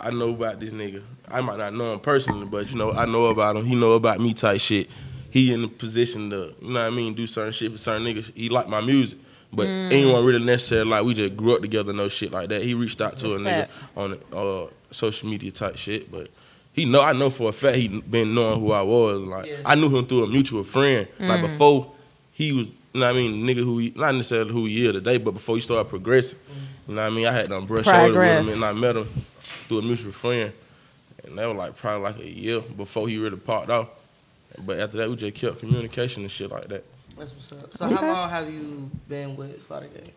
I 0.00 0.10
know 0.10 0.30
about 0.30 0.60
this 0.60 0.70
nigga. 0.70 1.02
I 1.28 1.40
might 1.40 1.58
not 1.58 1.74
know 1.74 1.92
him 1.92 2.00
personally, 2.00 2.46
but 2.46 2.70
you 2.70 2.76
know, 2.76 2.92
I 2.92 3.04
know 3.04 3.26
about 3.26 3.56
him. 3.56 3.66
He 3.66 3.74
know 3.74 3.92
about 3.92 4.20
me 4.20 4.34
type 4.34 4.60
shit. 4.60 4.90
He 5.30 5.52
in 5.52 5.62
the 5.62 5.68
position 5.68 6.30
to, 6.30 6.54
you 6.60 6.68
know 6.72 6.80
what 6.80 6.86
I 6.86 6.90
mean, 6.90 7.14
do 7.14 7.26
certain 7.26 7.52
shit 7.52 7.70
for 7.70 7.78
certain 7.78 8.06
niggas. 8.06 8.32
He 8.34 8.48
like 8.48 8.68
my 8.68 8.80
music. 8.80 9.18
But 9.52 9.66
mm. 9.66 9.92
anyone 9.92 10.24
really 10.24 10.44
necessarily 10.44 10.90
like 10.90 11.04
we 11.04 11.14
just 11.14 11.36
grew 11.36 11.56
up 11.56 11.62
together, 11.62 11.92
no 11.92 12.08
shit 12.08 12.30
like 12.30 12.48
that. 12.50 12.62
He 12.62 12.74
reached 12.74 13.00
out 13.00 13.16
to 13.18 13.36
Respect. 13.36 13.70
a 13.96 14.00
nigga 14.00 14.22
on 14.32 14.66
uh, 14.66 14.70
social 14.90 15.28
media 15.28 15.50
type 15.50 15.76
shit, 15.76 16.10
but 16.10 16.30
he 16.72 16.84
know 16.84 17.00
I 17.00 17.12
know 17.12 17.30
for 17.30 17.48
a 17.48 17.52
fact 17.52 17.76
he 17.76 17.88
been 17.88 18.34
knowing 18.34 18.60
who 18.60 18.72
I 18.72 18.82
was. 18.82 19.20
Like 19.20 19.46
Yeah. 19.46 19.56
I 19.64 19.74
knew 19.74 19.94
him 19.94 20.06
through 20.06 20.24
a 20.24 20.28
mutual 20.28 20.62
friend. 20.62 21.08
Like 21.18 21.40
mm. 21.40 21.48
before 21.48 21.92
he 22.32 22.52
was, 22.52 22.66
you 22.66 23.00
know 23.00 23.06
what 23.06 23.16
I 23.16 23.18
mean, 23.18 23.44
nigga 23.44 23.64
who 23.64 23.78
he, 23.78 23.92
not 23.96 24.14
necessarily 24.14 24.52
who 24.52 24.66
he 24.66 24.86
is 24.86 24.92
today, 24.92 25.18
but 25.18 25.32
before 25.32 25.56
he 25.56 25.60
started 25.60 25.88
progressing, 25.88 26.38
mm. 26.38 26.88
you 26.88 26.94
know 26.94 27.02
what 27.02 27.12
I 27.12 27.14
mean. 27.14 27.26
I 27.26 27.32
had 27.32 27.48
done 27.48 27.66
brush 27.66 27.84
shoulders 27.86 28.04
with 28.04 28.14
Progress. 28.14 28.48
him, 28.48 28.62
and 28.62 28.64
I 28.64 28.72
met 28.72 28.96
him 28.96 29.08
through 29.70 29.78
a 29.78 29.82
mutual 29.82 30.10
friend, 30.10 30.52
and 31.24 31.38
that 31.38 31.46
was 31.46 31.56
like 31.56 31.76
probably 31.76 32.02
like 32.02 32.18
a 32.18 32.28
year 32.28 32.60
before 32.60 33.08
he 33.08 33.18
really 33.18 33.36
popped 33.36 33.70
off. 33.70 33.88
But 34.66 34.80
after 34.80 34.96
that, 34.98 35.08
we 35.08 35.14
just 35.14 35.34
kept 35.36 35.60
communication 35.60 36.22
and 36.24 36.30
shit 36.30 36.50
like 36.50 36.66
that. 36.68 36.84
That's 37.16 37.32
what's 37.32 37.52
up. 37.52 37.72
So 37.76 37.86
how 37.86 38.04
long 38.04 38.28
have 38.28 38.52
you 38.52 38.90
been 39.08 39.36
with 39.36 39.62
Slaughter 39.62 39.86
Gang? 39.86 40.10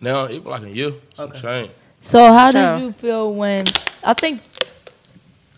Now 0.00 0.26
it 0.26 0.44
was 0.44 0.60
like 0.60 0.70
a 0.70 0.72
year, 0.72 0.92
some 1.14 1.28
Okay. 1.30 1.40
change. 1.40 1.70
So 2.00 2.32
how 2.32 2.52
Sure. 2.52 2.74
did 2.78 2.82
you 2.82 2.92
feel 2.92 3.34
when? 3.34 3.64
I 4.04 4.12
think, 4.14 4.42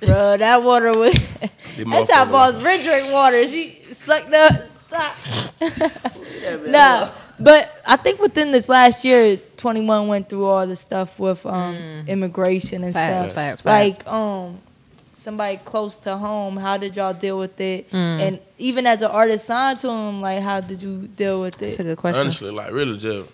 bro, 0.00 0.38
that 0.38 0.62
water 0.62 0.92
was. 0.98 1.12
That's 1.76 2.10
how 2.10 2.24
motherfucker- 2.24 2.30
boss 2.32 2.62
Red 2.62 2.82
drink 2.84 3.12
water. 3.12 3.46
She 3.48 3.70
sucked 3.92 4.32
up. 4.32 4.62
nah, 6.66 7.10
but 7.38 7.82
I 7.86 7.96
think 7.96 8.20
within 8.20 8.52
this 8.52 8.68
last 8.68 9.04
year, 9.04 9.38
Twenty 9.56 9.84
One 9.84 10.08
went 10.08 10.28
through 10.28 10.44
all 10.44 10.66
the 10.66 10.76
stuff 10.76 11.18
with 11.18 11.44
um, 11.46 11.76
immigration 12.06 12.84
and 12.84 12.92
Mm. 12.94 12.98
Facts, 12.98 13.28
stuff. 13.30 13.34
facts, 13.34 13.62
facts. 13.62 14.06
Like 14.06 14.12
um, 14.12 14.58
somebody 15.12 15.58
close 15.64 15.96
to 15.98 16.16
home. 16.16 16.56
How 16.56 16.76
did 16.76 16.96
y'all 16.96 17.12
deal 17.14 17.38
with 17.38 17.60
it? 17.60 17.86
And 17.92 18.40
even 18.58 18.86
as 18.86 19.02
an 19.02 19.10
artist 19.10 19.44
signed 19.46 19.80
to 19.80 19.88
him, 19.90 20.20
like 20.20 20.40
how 20.42 20.60
did 20.60 20.80
you 20.82 21.08
deal 21.08 21.40
with 21.42 21.56
it? 21.56 21.60
That's 21.60 21.78
a 21.80 21.84
good 21.84 21.98
question. 21.98 22.20
Honestly, 22.20 22.50
like 22.50 22.72
really 22.72 22.98
just 22.98 23.28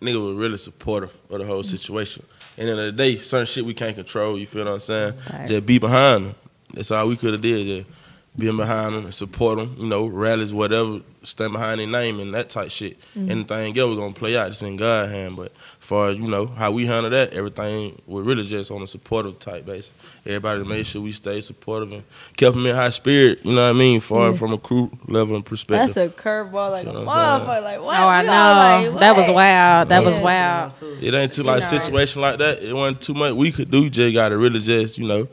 nigga 0.00 0.24
was 0.24 0.34
really 0.36 0.58
supportive 0.58 1.12
of 1.30 1.38
the 1.38 1.46
whole 1.46 1.62
situation. 1.62 2.24
And 2.58 2.68
at 2.68 2.74
the 2.74 2.80
end 2.82 2.88
of 2.90 2.96
the 2.96 3.02
day, 3.02 3.16
certain 3.18 3.46
shit 3.46 3.64
we 3.64 3.72
can't 3.72 3.94
control, 3.94 4.38
you 4.38 4.46
feel 4.46 4.64
what 4.64 4.72
I'm 4.74 4.80
saying? 4.80 5.14
Facts. 5.14 5.50
Just 5.50 5.66
be 5.66 5.78
behind 5.78 6.26
them. 6.26 6.34
That's 6.74 6.90
all 6.90 7.06
we 7.08 7.16
could 7.16 7.32
have 7.32 7.40
did, 7.40 7.84
just 7.86 7.90
being 8.36 8.56
behind 8.56 8.94
them 8.94 9.04
and 9.04 9.14
support 9.14 9.58
them, 9.58 9.76
you 9.78 9.86
know, 9.86 10.06
rallies, 10.06 10.54
whatever, 10.54 11.00
stand 11.22 11.52
behind 11.52 11.78
their 11.78 11.86
name 11.86 12.18
and 12.18 12.32
that 12.32 12.48
type 12.48 12.70
shit. 12.70 12.98
Mm-hmm. 13.16 13.30
Anything 13.30 13.78
else, 13.78 13.90
we're 13.90 13.96
gonna 14.00 14.14
play 14.14 14.36
out. 14.38 14.48
It's 14.48 14.62
in 14.62 14.76
God's 14.76 15.12
hand. 15.12 15.36
But 15.36 15.52
as 15.52 15.86
far 15.86 16.08
as, 16.08 16.16
you 16.16 16.26
know, 16.26 16.46
how 16.46 16.70
we 16.70 16.86
handle 16.86 17.10
that, 17.10 17.34
everything 17.34 18.00
we're 18.06 18.22
really 18.22 18.46
just 18.46 18.70
on 18.70 18.80
a 18.80 18.86
supportive 18.86 19.38
type 19.38 19.66
basis. 19.66 19.92
Everybody 20.24 20.64
made 20.64 20.86
sure 20.86 21.02
we 21.02 21.12
stay 21.12 21.42
supportive 21.42 21.92
and 21.92 22.04
kept 22.38 22.54
them 22.56 22.64
in 22.64 22.74
high 22.74 22.88
spirit, 22.88 23.44
you 23.44 23.52
know 23.52 23.64
what 23.64 23.76
I 23.76 23.78
mean, 23.78 24.00
far 24.00 24.32
from 24.34 24.54
a 24.54 24.58
crew 24.58 24.90
level 25.06 25.36
and 25.36 25.44
perspective. 25.44 25.94
That's 25.94 25.96
a 25.98 26.08
curveball, 26.08 26.70
like 26.70 26.84
a 26.84 26.88
You 26.88 26.92
know 26.94 27.04
what 27.04 27.14
motherfucker. 27.14 27.62
Like 27.62 27.82
what? 27.82 28.00
Oh, 28.00 28.06
I 28.06 28.20
We 28.22 28.26
know. 28.28 28.32
all 28.32 28.92
like, 28.92 29.00
that 29.00 29.16
was 29.16 29.26
what? 29.26 29.34
wild. 29.36 29.88
That 29.90 30.04
was 30.04 30.16
Yeah. 30.16 30.24
wild. 30.24 30.82
It 31.02 31.12
ain't 31.14 31.32
too 31.34 31.42
like 31.42 31.62
You 31.62 31.70
know. 31.70 31.78
situation 31.78 32.22
like 32.22 32.38
that. 32.38 32.62
It 32.62 32.72
wasn't 32.72 33.02
too 33.02 33.14
much 33.14 33.34
we 33.34 33.52
could 33.52 33.70
do. 33.70 33.90
Just 33.90 34.14
gotta 34.14 34.38
really 34.38 34.60
just 34.60 34.96
you 34.96 35.06
know 35.06 35.28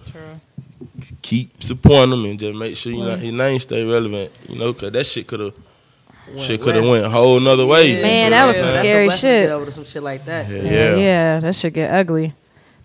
keep 1.30 1.62
supporting 1.62 2.10
them 2.10 2.26
and 2.26 2.40
just 2.40 2.58
make 2.58 2.76
sure 2.76 2.92
you 2.92 3.04
know 3.04 3.16
his 3.16 3.32
name 3.32 3.60
stay 3.60 3.84
relevant. 3.84 4.32
You 4.48 4.58
know, 4.58 4.74
cause 4.74 4.92
that 4.92 5.04
shit 5.06 5.28
could 5.28 5.40
have 5.42 5.54
shit 6.38 6.60
could 6.60 6.74
have 6.74 6.84
went 6.86 7.06
a 7.06 7.10
whole 7.10 7.40
nother 7.40 7.68
way. 7.68 7.96
you 7.98 8.02
Man, 8.02 8.32
that 8.32 8.46
was 8.48 8.58
I'm 8.58 8.64
some 8.64 8.70
saying? 8.72 8.86
scary 8.86 9.08
That's 9.08 9.24
a 9.24 9.28
blessing 9.28 9.30
to 9.30 9.38
shit. 9.38 9.48
Get 9.48 9.54
over 9.54 9.66
to 9.66 9.72
some 9.72 9.84
shit 9.86 10.04
like 10.04 10.26
that. 10.26 10.50
Yeah, 10.50 10.62
Yeah. 10.64 10.96
yeah. 10.96 11.40
that 11.42 11.54
should 11.54 11.74
get 11.76 11.94
ugly. 11.94 12.34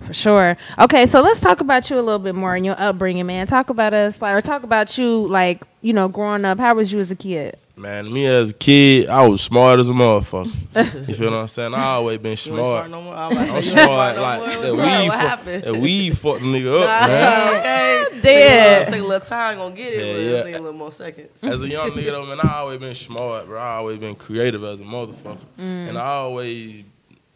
For 0.02 0.12
sure. 0.12 0.56
Okay, 0.78 1.06
so 1.06 1.22
let's 1.22 1.40
talk 1.40 1.60
about 1.62 1.88
you 1.88 1.96
a 1.98 2.02
little 2.02 2.18
bit 2.18 2.34
more 2.34 2.54
and 2.54 2.66
your 2.66 2.78
upbringing, 2.78 3.24
man. 3.24 3.46
Talk 3.46 3.70
about 3.70 3.94
us, 3.94 4.20
like, 4.20 4.34
or 4.34 4.42
talk 4.42 4.62
about 4.62 4.98
you, 4.98 5.26
like, 5.28 5.62
you 5.80 5.94
know, 5.94 6.08
growing 6.08 6.44
up. 6.44 6.58
How 6.58 6.74
was 6.74 6.92
you 6.92 6.98
as 7.00 7.10
a 7.10 7.16
kid? 7.16 7.56
Man, 7.76 8.12
me 8.12 8.24
as 8.26 8.50
a 8.50 8.54
kid, 8.54 9.08
I 9.08 9.26
was 9.26 9.40
smart 9.40 9.80
as 9.80 9.88
a 9.88 9.92
motherfucker. 9.92 11.08
you 11.08 11.14
feel 11.14 11.32
what 11.32 11.38
I'm 11.40 11.48
saying? 11.48 11.74
I 11.74 11.84
always 11.86 12.18
been 12.18 12.30
You 12.32 12.36
smart. 12.36 12.60
smart 12.86 12.90
no 12.90 13.02
more. 13.02 13.14
I'm 13.16 13.32
about 13.32 13.48
I'm 13.48 13.62
say, 13.64 13.70
smart. 13.70 14.14
no 14.14 14.22
Like 14.22 14.38
more. 14.38 14.48
that 14.48 14.58
What's 14.60 14.72
up? 14.72 14.78
weed, 14.78 15.08
What 15.08 15.18
fuck, 15.18 15.28
happened? 15.28 15.64
that 15.64 15.76
weed 15.76 16.18
fucked 16.18 16.40
the 16.40 16.46
nigga 16.46 16.82
up, 16.82 16.86
Nah, 16.86 17.06
man. 17.08 17.56
okay. 17.58 18.20
Dead. 18.22 18.92
Take 18.92 19.00
a 19.00 19.04
little 19.04 19.26
time, 19.26 19.56
gonna 19.58 19.74
get 19.74 19.92
it. 19.92 20.06
Yeah, 20.06 20.12
but 20.12 20.22
yeah. 20.22 20.42
Take 20.44 20.54
a 20.54 20.58
little 20.58 20.78
more 20.78 20.92
seconds. 20.92 21.42
As 21.42 21.60
a 21.62 21.68
young 21.68 21.90
nigga 21.90 22.06
though, 22.06 22.26
man, 22.26 22.38
I 22.40 22.58
always 22.58 22.78
been 22.78 22.94
smart, 22.94 23.46
bro. 23.46 23.60
I 23.60 23.74
always 23.76 23.98
been 23.98 24.14
creative 24.14 24.62
as 24.62 24.80
a 24.80 24.84
motherfucker, 24.84 25.38
mm. 25.58 25.88
and 25.88 25.98
I 25.98 26.06
always 26.06 26.84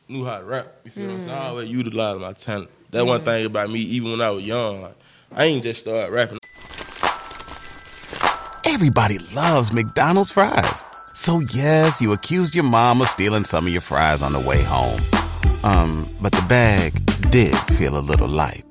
knew 0.07 0.25
how 0.25 0.39
to 0.39 0.45
rap. 0.45 0.73
You 0.85 0.93
feel 0.93 1.07
what 1.09 1.15
I'm 1.15 1.21
saying? 1.21 1.37
I 1.37 1.41
mm. 1.41 1.49
always 1.49 1.69
utilized 1.69 2.21
my 2.21 2.33
talent. 2.33 2.71
That 2.93 3.05
one 3.05 3.21
mm. 3.21 3.25
thing 3.25 3.45
about 3.45 3.71
me, 3.71 3.81
even 3.81 4.13
when 4.13 4.21
I 4.21 4.31
was 4.31 4.45
young, 4.45 4.83
like 4.83 4.97
I 5.33 5.47
ain't 5.47 5.65
just 5.65 5.81
start 5.81 6.13
rapping. 6.13 6.38
Everybody 8.79 9.19
loves 9.35 9.73
McDonald's 9.73 10.31
fries. 10.31 10.85
So 11.13 11.41
yes, 11.41 12.01
you 12.01 12.13
accused 12.13 12.55
your 12.55 12.63
mom 12.63 13.03
of 13.03 13.09
stealing 13.09 13.43
some 13.43 13.67
of 13.67 13.73
your 13.73 13.83
fries 13.83 14.23
on 14.23 14.33
the 14.33 14.39
way 14.39 14.63
home. 14.63 15.01
Um, 15.65 16.09
but 16.23 16.31
the 16.31 16.43
bag 16.43 16.93
did 17.29 17.57
feel 17.75 17.99
a 17.99 18.05
little 18.07 18.29
light. 18.29 18.65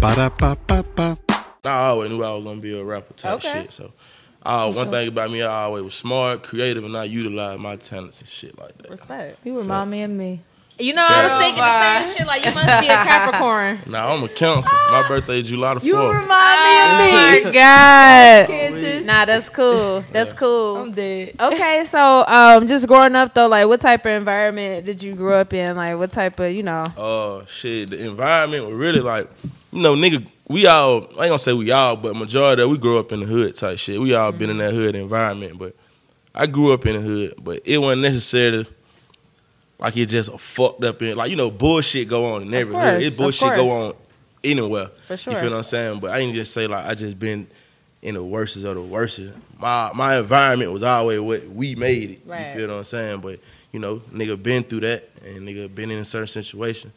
Ba-da-ba-ba-ba. 0.00 1.18
I 1.64 1.86
always 1.88 2.08
knew 2.08 2.22
I 2.22 2.36
was 2.36 2.44
gonna 2.44 2.60
be 2.60 2.78
a 2.78 2.84
rapper 2.84 3.14
type 3.14 3.32
Okay. 3.38 3.62
shit. 3.62 3.72
So, 3.72 3.92
uh, 4.44 4.70
one 4.70 4.92
thing 4.92 5.08
about 5.08 5.32
me, 5.32 5.42
I 5.42 5.64
always 5.64 5.82
was 5.82 5.94
smart, 5.94 6.44
creative, 6.44 6.84
and 6.84 6.96
I 6.96 7.02
utilized 7.02 7.60
my 7.60 7.74
talents 7.74 8.20
and 8.20 8.28
shit 8.28 8.56
like 8.56 8.78
that. 8.78 8.92
Respect. 8.92 9.40
You 9.42 9.58
remind 9.58 9.90
me 9.90 10.04
of 10.04 10.12
me. 10.12 10.40
You 10.76 10.92
know, 10.92 11.06
I 11.06 11.22
was 11.22 11.32
Yeah. 11.32 11.38
thinking 11.38 11.62
the 11.62 11.70
same 12.08 12.16
shit. 12.16 12.26
Like 12.26 12.44
you 12.44 12.52
must 12.52 12.80
be 12.80 12.88
a 12.88 12.96
Capricorn. 12.96 13.78
Now 13.86 14.12
I'm 14.12 14.24
a 14.24 14.28
Cancer. 14.28 14.76
My 14.90 15.06
birthday 15.06 15.40
is 15.40 15.48
July 15.48 15.74
the 15.74 15.86
You 15.86 15.94
fourth. 15.94 16.16
remind 16.22 16.62
me 16.64 16.80
of 16.80 16.98
me. 16.98 17.04
Oh 17.04 17.44
my 17.44 17.52
god. 17.52 18.46
Kansas. 18.48 19.06
Nah, 19.06 19.24
that's 19.24 19.48
cool. 19.50 20.04
That's 20.10 20.32
cool. 20.32 20.76
I'm 20.78 20.92
dead. 20.92 21.34
Okay, 21.38 21.84
so 21.86 22.24
um, 22.26 22.66
just 22.66 22.88
growing 22.88 23.14
up 23.14 23.34
though, 23.34 23.46
like 23.46 23.68
what 23.68 23.80
type 23.80 24.04
of 24.04 24.12
environment 24.12 24.84
did 24.84 25.00
you 25.00 25.14
grow 25.14 25.40
up 25.40 25.52
in? 25.52 25.76
Like 25.76 25.96
what 25.96 26.10
type 26.10 26.40
of, 26.40 26.50
you 26.52 26.64
know? 26.64 26.84
uh 26.96 27.46
shit, 27.46 27.90
the 27.90 28.04
environment 28.04 28.66
was 28.66 28.74
really 28.74 29.00
like, 29.00 29.30
you 29.70 29.80
know, 29.80 29.94
nigga, 29.94 30.26
we 30.48 30.66
all 30.66 31.02
I 31.02 31.06
ain't 31.06 31.16
gonna 31.16 31.38
say 31.38 31.52
we 31.52 31.70
all, 31.70 31.94
but 31.94 32.16
majority 32.16 32.62
of 32.62 32.68
we 32.70 32.78
grew 32.78 32.98
up 32.98 33.12
in 33.12 33.20
the 33.20 33.26
hood 33.26 33.54
type 33.54 33.78
shit. 33.78 34.00
We 34.00 34.12
all 34.14 34.32
been 34.32 34.50
in 34.50 34.58
that 34.58 34.72
hood 34.72 34.96
environment, 34.96 35.56
but 35.56 35.76
I 36.34 36.46
grew 36.46 36.72
up 36.72 36.84
in 36.84 36.94
the 36.96 37.00
hood, 37.00 37.34
but 37.38 37.60
it 37.64 37.78
wasn't 37.78 38.02
necessarily 38.02 38.66
like 39.78 39.96
it 39.96 40.06
just 40.06 40.38
fucked 40.38 40.84
up 40.84 41.02
in 41.02 41.16
like 41.16 41.30
you 41.30 41.36
know 41.36 41.50
bullshit 41.50 42.08
go 42.08 42.34
on 42.34 42.42
in 42.42 42.54
every 42.54 42.72
course. 42.72 43.04
It 43.04 43.16
bullshit 43.16 43.56
go 43.56 43.70
on 43.70 43.94
anywhere. 44.42 44.86
For 45.06 45.16
sure. 45.16 45.32
You 45.32 45.38
feel 45.38 45.50
what 45.50 45.56
I'm 45.58 45.62
saying? 45.62 46.00
But 46.00 46.12
I 46.12 46.18
ain't 46.18 46.34
just 46.34 46.52
say 46.52 46.66
like 46.66 46.86
I 46.86 46.94
just 46.94 47.18
been 47.18 47.46
in 48.02 48.14
the 48.14 48.22
worstest 48.22 48.64
of 48.66 48.74
the 48.74 48.82
worst. 48.82 49.20
My 49.58 49.90
my 49.94 50.18
environment 50.18 50.72
was 50.72 50.82
always 50.82 51.20
what 51.20 51.48
we 51.48 51.74
made 51.74 52.10
it. 52.10 52.22
Right. 52.26 52.48
You 52.48 52.54
feel 52.54 52.68
what 52.68 52.76
I'm 52.76 52.84
saying? 52.84 53.20
But 53.20 53.40
you 53.72 53.80
know, 53.80 53.96
nigga 54.12 54.40
been 54.40 54.62
through 54.62 54.80
that 54.80 55.08
and 55.24 55.48
nigga 55.48 55.74
been 55.74 55.90
in 55.90 55.98
a 55.98 56.04
certain 56.04 56.28
situation. 56.28 56.92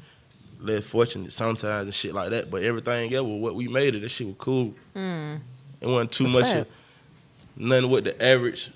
Less 0.60 0.86
fortunate 0.86 1.32
sometimes 1.32 1.86
and 1.86 1.94
shit 1.94 2.14
like 2.14 2.32
that. 2.32 2.50
But 2.52 2.64
everything 2.64 3.14
else 3.14 3.28
was 3.28 3.42
what 3.42 3.56
we 3.56 3.68
made 3.68 3.96
it. 3.96 4.02
That 4.02 4.10
shit 4.10 4.28
was 4.28 4.36
cool. 4.38 4.74
It 4.96 5.40
wasn't 5.82 6.12
too 6.12 6.28
much 6.28 6.56
of 6.56 6.68
nothing 7.56 7.90
with 7.90 8.04
the 8.06 8.24
average 8.24 8.72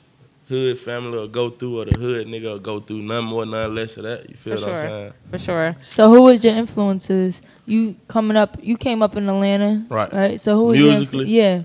hood 0.52 0.78
family 0.80 1.18
will 1.18 1.28
go 1.28 1.50
through 1.50 1.80
or 1.82 1.86
the 1.86 2.00
hood 2.00 2.28
nigga 2.28 2.44
will 2.54 2.60
go 2.60 2.80
through. 2.80 3.02
None 3.02 3.24
more, 3.24 3.46
none 3.46 3.74
less 3.74 3.98
of 3.98 4.04
that. 4.04 4.30
You 4.30 4.36
feel 4.36 4.58
For 4.58 4.66
what 4.68 4.76
I'm 4.76 4.82
saying? 4.82 5.14
For 5.32 5.38
sure. 5.38 5.76
So 5.82 6.10
who 6.10 6.22
was 6.24 6.44
your 6.44 6.56
influences? 6.56 7.42
You 7.66 7.96
coming 8.08 8.38
up? 8.38 8.58
You 8.62 8.78
came 8.78 9.02
up 9.02 9.16
in 9.16 9.28
Atlanta, 9.30 9.86
Right. 9.90 10.12
Right. 10.14 10.40
So 10.40 10.58
who 10.58 10.64
was 10.66 10.78
your 10.80 10.92
Musically? 10.94 11.26
influ- 11.26 11.30
yeah. 11.30 11.64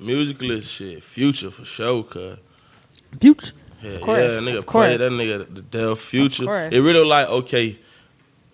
Musically 0.00 0.60
shit, 0.60 1.02
future 1.02 1.50
for 1.50 1.64
sure, 1.64 2.04
cuz. 2.04 2.38
Future. 3.20 3.52
Hell 3.80 3.94
Of 3.94 4.00
course, 4.02 4.18
yeah, 4.44 4.50
nigga 4.52 4.58
of 4.58 4.66
play 4.66 4.96
course. 4.96 5.00
that 5.00 5.12
nigga 5.12 5.54
the 5.54 5.62
Dell 5.62 5.94
Future. 5.96 6.44
course. 6.46 6.72
It 6.74 6.80
really 6.80 7.04
like 7.04 7.28
okay. 7.28 7.78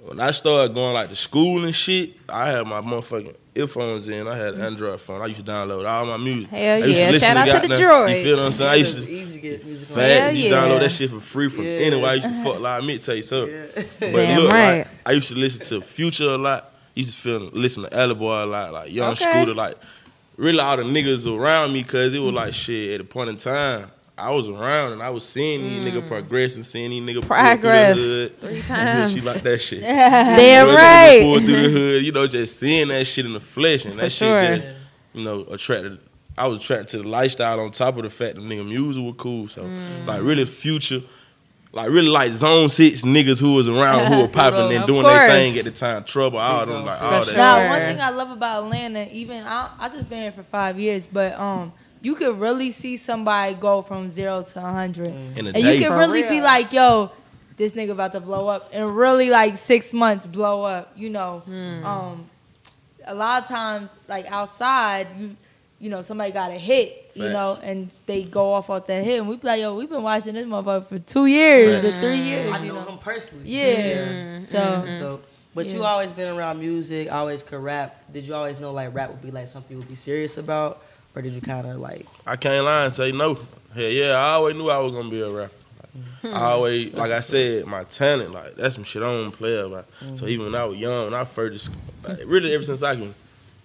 When 0.04 0.20
I 0.20 0.32
started 0.32 0.74
going 0.74 0.92
like 0.92 1.08
to 1.08 1.16
school 1.16 1.64
and 1.64 1.74
shit, 1.74 2.12
I 2.28 2.50
had 2.50 2.66
my 2.66 2.82
motherfucking 2.82 3.34
earphones 3.54 4.06
in. 4.06 4.28
I 4.28 4.36
had 4.36 4.54
an 4.54 4.60
Android 4.60 5.00
phone. 5.00 5.22
I 5.22 5.26
used 5.26 5.44
to 5.44 5.50
download 5.50 5.88
all 5.88 6.04
my 6.04 6.18
music. 6.18 6.50
Hell 6.50 6.82
I 6.82 6.86
used 6.86 6.98
yeah. 7.00 7.10
listen 7.10 7.20
Shout 7.28 7.36
out 7.38 7.44
to 7.46 7.52
the 7.52 7.68
goddamn- 7.68 7.78
droids. 7.90 8.18
You 8.18 8.24
feel 8.24 8.36
what 8.36 8.44
I'm 8.46 8.52
saying? 8.52 8.70
I 8.70 8.74
used 8.74 8.98
to 9.02 9.10
easy 9.10 9.34
to 9.34 9.40
get 9.40 9.64
music 9.64 9.90
on. 9.90 9.96
fat. 9.96 10.20
Hell 10.20 10.34
You 10.36 10.42
yeah. 10.50 10.50
download 10.56 10.80
that 10.80 10.90
shit 10.92 11.10
for 11.10 11.20
free 11.20 11.48
from 11.48 11.64
Yeah. 11.64 11.70
anywhere. 11.70 12.10
I 12.10 12.14
used 12.14 12.26
to 12.28 12.42
fuck 12.44 12.60
like 12.60 12.82
mixtapes 12.82 13.32
up. 13.32 13.84
But 14.00 14.12
Damn 14.12 14.38
look, 14.40 14.52
right. 14.52 14.78
like, 14.78 14.88
I 15.06 15.12
used 15.12 15.28
to 15.28 15.34
listen 15.36 15.62
to 15.62 15.80
Future 15.80 16.30
a 16.34 16.38
lot. 16.38 16.70
Used 16.94 17.12
to 17.14 17.18
feel 17.18 17.40
listen 17.52 17.84
to 17.84 17.96
Alley 17.96 18.12
a 18.12 18.46
lot, 18.46 18.72
like 18.72 18.92
Young 18.92 19.12
Okay. 19.12 19.24
Scooter, 19.24 19.54
like 19.54 19.76
really 20.36 20.60
all 20.60 20.76
the 20.76 20.82
niggas 20.82 21.26
around 21.26 21.72
me, 21.72 21.82
cause 21.82 22.12
it 22.12 22.18
was 22.18 22.32
like 22.34 22.52
shit 22.52 22.92
at 22.92 23.00
a 23.00 23.04
point 23.04 23.30
in 23.30 23.36
time. 23.38 23.90
I 24.16 24.30
was 24.30 24.46
around 24.48 24.92
and 24.92 25.02
I 25.02 25.10
was 25.10 25.26
seeing 25.26 25.62
these 25.62 25.92
nigga 25.92 26.06
progress 26.06 26.54
and 26.54 26.64
seeing 26.64 26.90
these 26.90 27.02
nigga 27.02 27.20
Mm. 27.20 27.26
Progress. 27.26 27.98
through 27.98 28.06
the 28.06 28.12
hood. 28.28 28.40
Three 28.40 28.62
times. 28.62 29.12
She 29.12 29.20
like 29.20 29.42
that 29.42 29.58
shit. 29.60 29.80
Yeah. 29.82 30.36
Damn 30.36 30.66
Pull 30.66 30.74
right. 30.76 31.44
through 31.44 31.62
the 31.62 31.68
hood, 31.78 32.04
you 32.04 32.12
know, 32.12 32.26
just 32.28 32.58
seeing 32.60 32.88
that 32.88 33.04
shit 33.06 33.26
in 33.26 33.32
the 33.32 33.40
flesh 33.40 33.84
and 33.84 33.94
For 33.94 34.00
that 34.02 34.12
sure. 34.12 34.38
shit 34.38 34.62
just, 34.62 34.74
you 35.14 35.24
know, 35.24 35.42
attracted. 35.50 35.98
I 36.38 36.46
was 36.48 36.60
attracted 36.60 36.88
to 36.90 36.98
the 36.98 37.08
lifestyle 37.08 37.58
on 37.60 37.70
top 37.72 37.96
of 37.96 38.04
the 38.04 38.10
fact 38.10 38.36
that 38.36 38.40
nigga 38.42 38.64
music 38.66 39.02
was 39.02 39.14
cool. 39.18 39.48
So 39.48 39.62
Mm. 39.62 40.06
like 40.06 40.22
really 40.22 40.44
future, 40.46 41.00
like 41.72 41.88
really 41.88 42.06
like 42.08 42.32
zone 42.34 42.68
six 42.68 43.02
niggas 43.02 43.40
who 43.40 43.54
was 43.54 43.68
around 43.68 44.12
who 44.12 44.22
were 44.22 44.28
popping 44.40 44.72
and 44.74 44.82
Of 44.82 44.86
doing 44.86 45.02
their 45.02 45.28
thing 45.28 45.58
at 45.58 45.64
the 45.64 45.70
time. 45.72 46.04
Trouble, 46.04 46.38
all 46.38 46.60
Big 46.64 46.68
them 46.68 46.84
like 46.84 47.02
all 47.02 47.24
that. 47.24 47.36
Now, 47.36 47.68
one 47.68 47.80
thing 47.80 48.00
I 48.00 48.10
love 48.10 48.30
about 48.30 48.62
Atlanta, 48.64 49.08
even 49.12 49.42
I, 49.44 49.70
I 49.80 49.88
just 49.88 50.08
been 50.08 50.22
here 50.22 50.30
for 50.32 50.44
five 50.44 50.78
years, 50.78 51.06
but 51.08 51.36
um, 51.38 51.72
you 52.04 52.14
could 52.14 52.38
really 52.38 52.70
see 52.70 52.96
somebody 52.96 53.54
go 53.54 53.82
from 53.82 54.10
zero 54.10 54.42
to 54.42 54.58
a 54.58 54.62
hundred, 54.80 55.08
In 55.08 55.46
a 55.46 55.50
and 55.50 55.54
day. 55.54 55.76
you 55.78 55.82
For 55.82 55.88
can 55.88 55.98
really 55.98 56.22
be 56.24 56.40
like, 56.40 56.72
yo, 56.72 57.10
this 57.56 57.72
nigga 57.72 57.90
about 57.92 58.12
to 58.12 58.20
blow 58.20 58.46
up, 58.48 58.68
and 58.72 58.96
really 58.96 59.30
like 59.30 59.56
six 59.56 59.92
months 59.92 60.26
blow 60.26 60.62
up. 60.64 60.92
You 60.96 61.10
know, 61.10 61.42
Hmm. 61.46 61.84
um, 61.86 62.30
a 63.06 63.14
lot 63.14 63.42
of 63.42 63.48
times 63.48 63.96
like 64.08 64.26
outside, 64.30 65.08
you 65.18 65.36
you 65.80 65.90
know 65.90 66.02
somebody 66.02 66.32
got 66.32 66.50
a 66.50 66.54
hit, 66.54 67.10
you 67.14 67.28
know, 67.28 67.58
and 67.62 67.90
they 68.06 68.22
go 68.24 68.52
off 68.52 68.70
off 68.70 68.86
that 68.86 69.04
hit, 69.04 69.18
and 69.20 69.28
we 69.28 69.36
be 69.36 69.46
like, 69.46 69.60
yo, 69.60 69.74
we've 69.76 69.88
been 69.90 70.02
watching 70.02 70.34
this 70.34 70.46
motherfucker 70.46 70.86
for 70.88 70.98
two 70.98 71.26
years 71.26 71.84
or 71.84 71.90
three 72.00 72.16
years, 72.18 72.52
I 72.54 72.58
you 72.62 72.68
know 72.72 72.84
know. 72.84 72.90
him 72.92 72.98
personally. 72.98 73.48
Yeah. 73.50 74.40
So 74.40 74.58
That's 74.58 74.92
dope. 74.94 75.24
But 75.54 75.66
you 75.68 75.84
always 75.84 76.10
been 76.10 76.34
around 76.36 76.58
music, 76.58 77.12
always 77.12 77.42
could 77.44 77.62
rap. 77.62 78.00
Did 78.12 78.26
you 78.26 78.34
always 78.34 78.58
know 78.58 78.72
like 78.72 78.92
rap 78.94 79.10
would 79.10 79.22
be 79.22 79.30
like 79.30 79.46
something 79.46 79.70
you 79.76 79.78
would 79.78 79.88
be 79.88 79.94
serious 79.94 80.36
about? 80.38 80.82
Or 81.14 81.22
did 81.22 81.32
you 81.32 81.40
kind 81.40 81.66
of 81.66 81.78
like, 81.78 82.06
I 82.26 82.36
can't 82.36 82.64
lie 82.64 82.86
and 82.86 82.94
say 82.94 83.12
no. 83.12 83.38
Hell 83.74 83.84
yeah, 83.84 84.12
I 84.12 84.32
always 84.32 84.56
knew 84.56 84.68
I 84.68 84.78
was 84.78 84.92
gonna 84.92 85.10
be 85.10 85.20
a 85.20 85.30
rapper. 85.30 85.52
Like, 86.22 86.34
I 86.34 86.50
always, 86.50 86.92
like 86.92 87.12
I 87.12 87.20
said, 87.20 87.66
my 87.66 87.84
talent, 87.84 88.32
like 88.32 88.56
that's 88.56 88.74
some 88.74 88.84
shit 88.84 89.02
I 89.02 89.06
don't 89.06 89.30
play 89.30 89.56
about. 89.58 89.86
So 90.00 90.06
mm-hmm. 90.06 90.28
even 90.28 90.46
when 90.46 90.54
I 90.54 90.64
was 90.64 90.78
young, 90.78 91.04
when 91.04 91.14
I 91.14 91.24
first, 91.24 91.70
like, 92.02 92.20
really 92.26 92.52
ever 92.54 92.64
since 92.64 92.82
I 92.82 92.96
can 92.96 93.14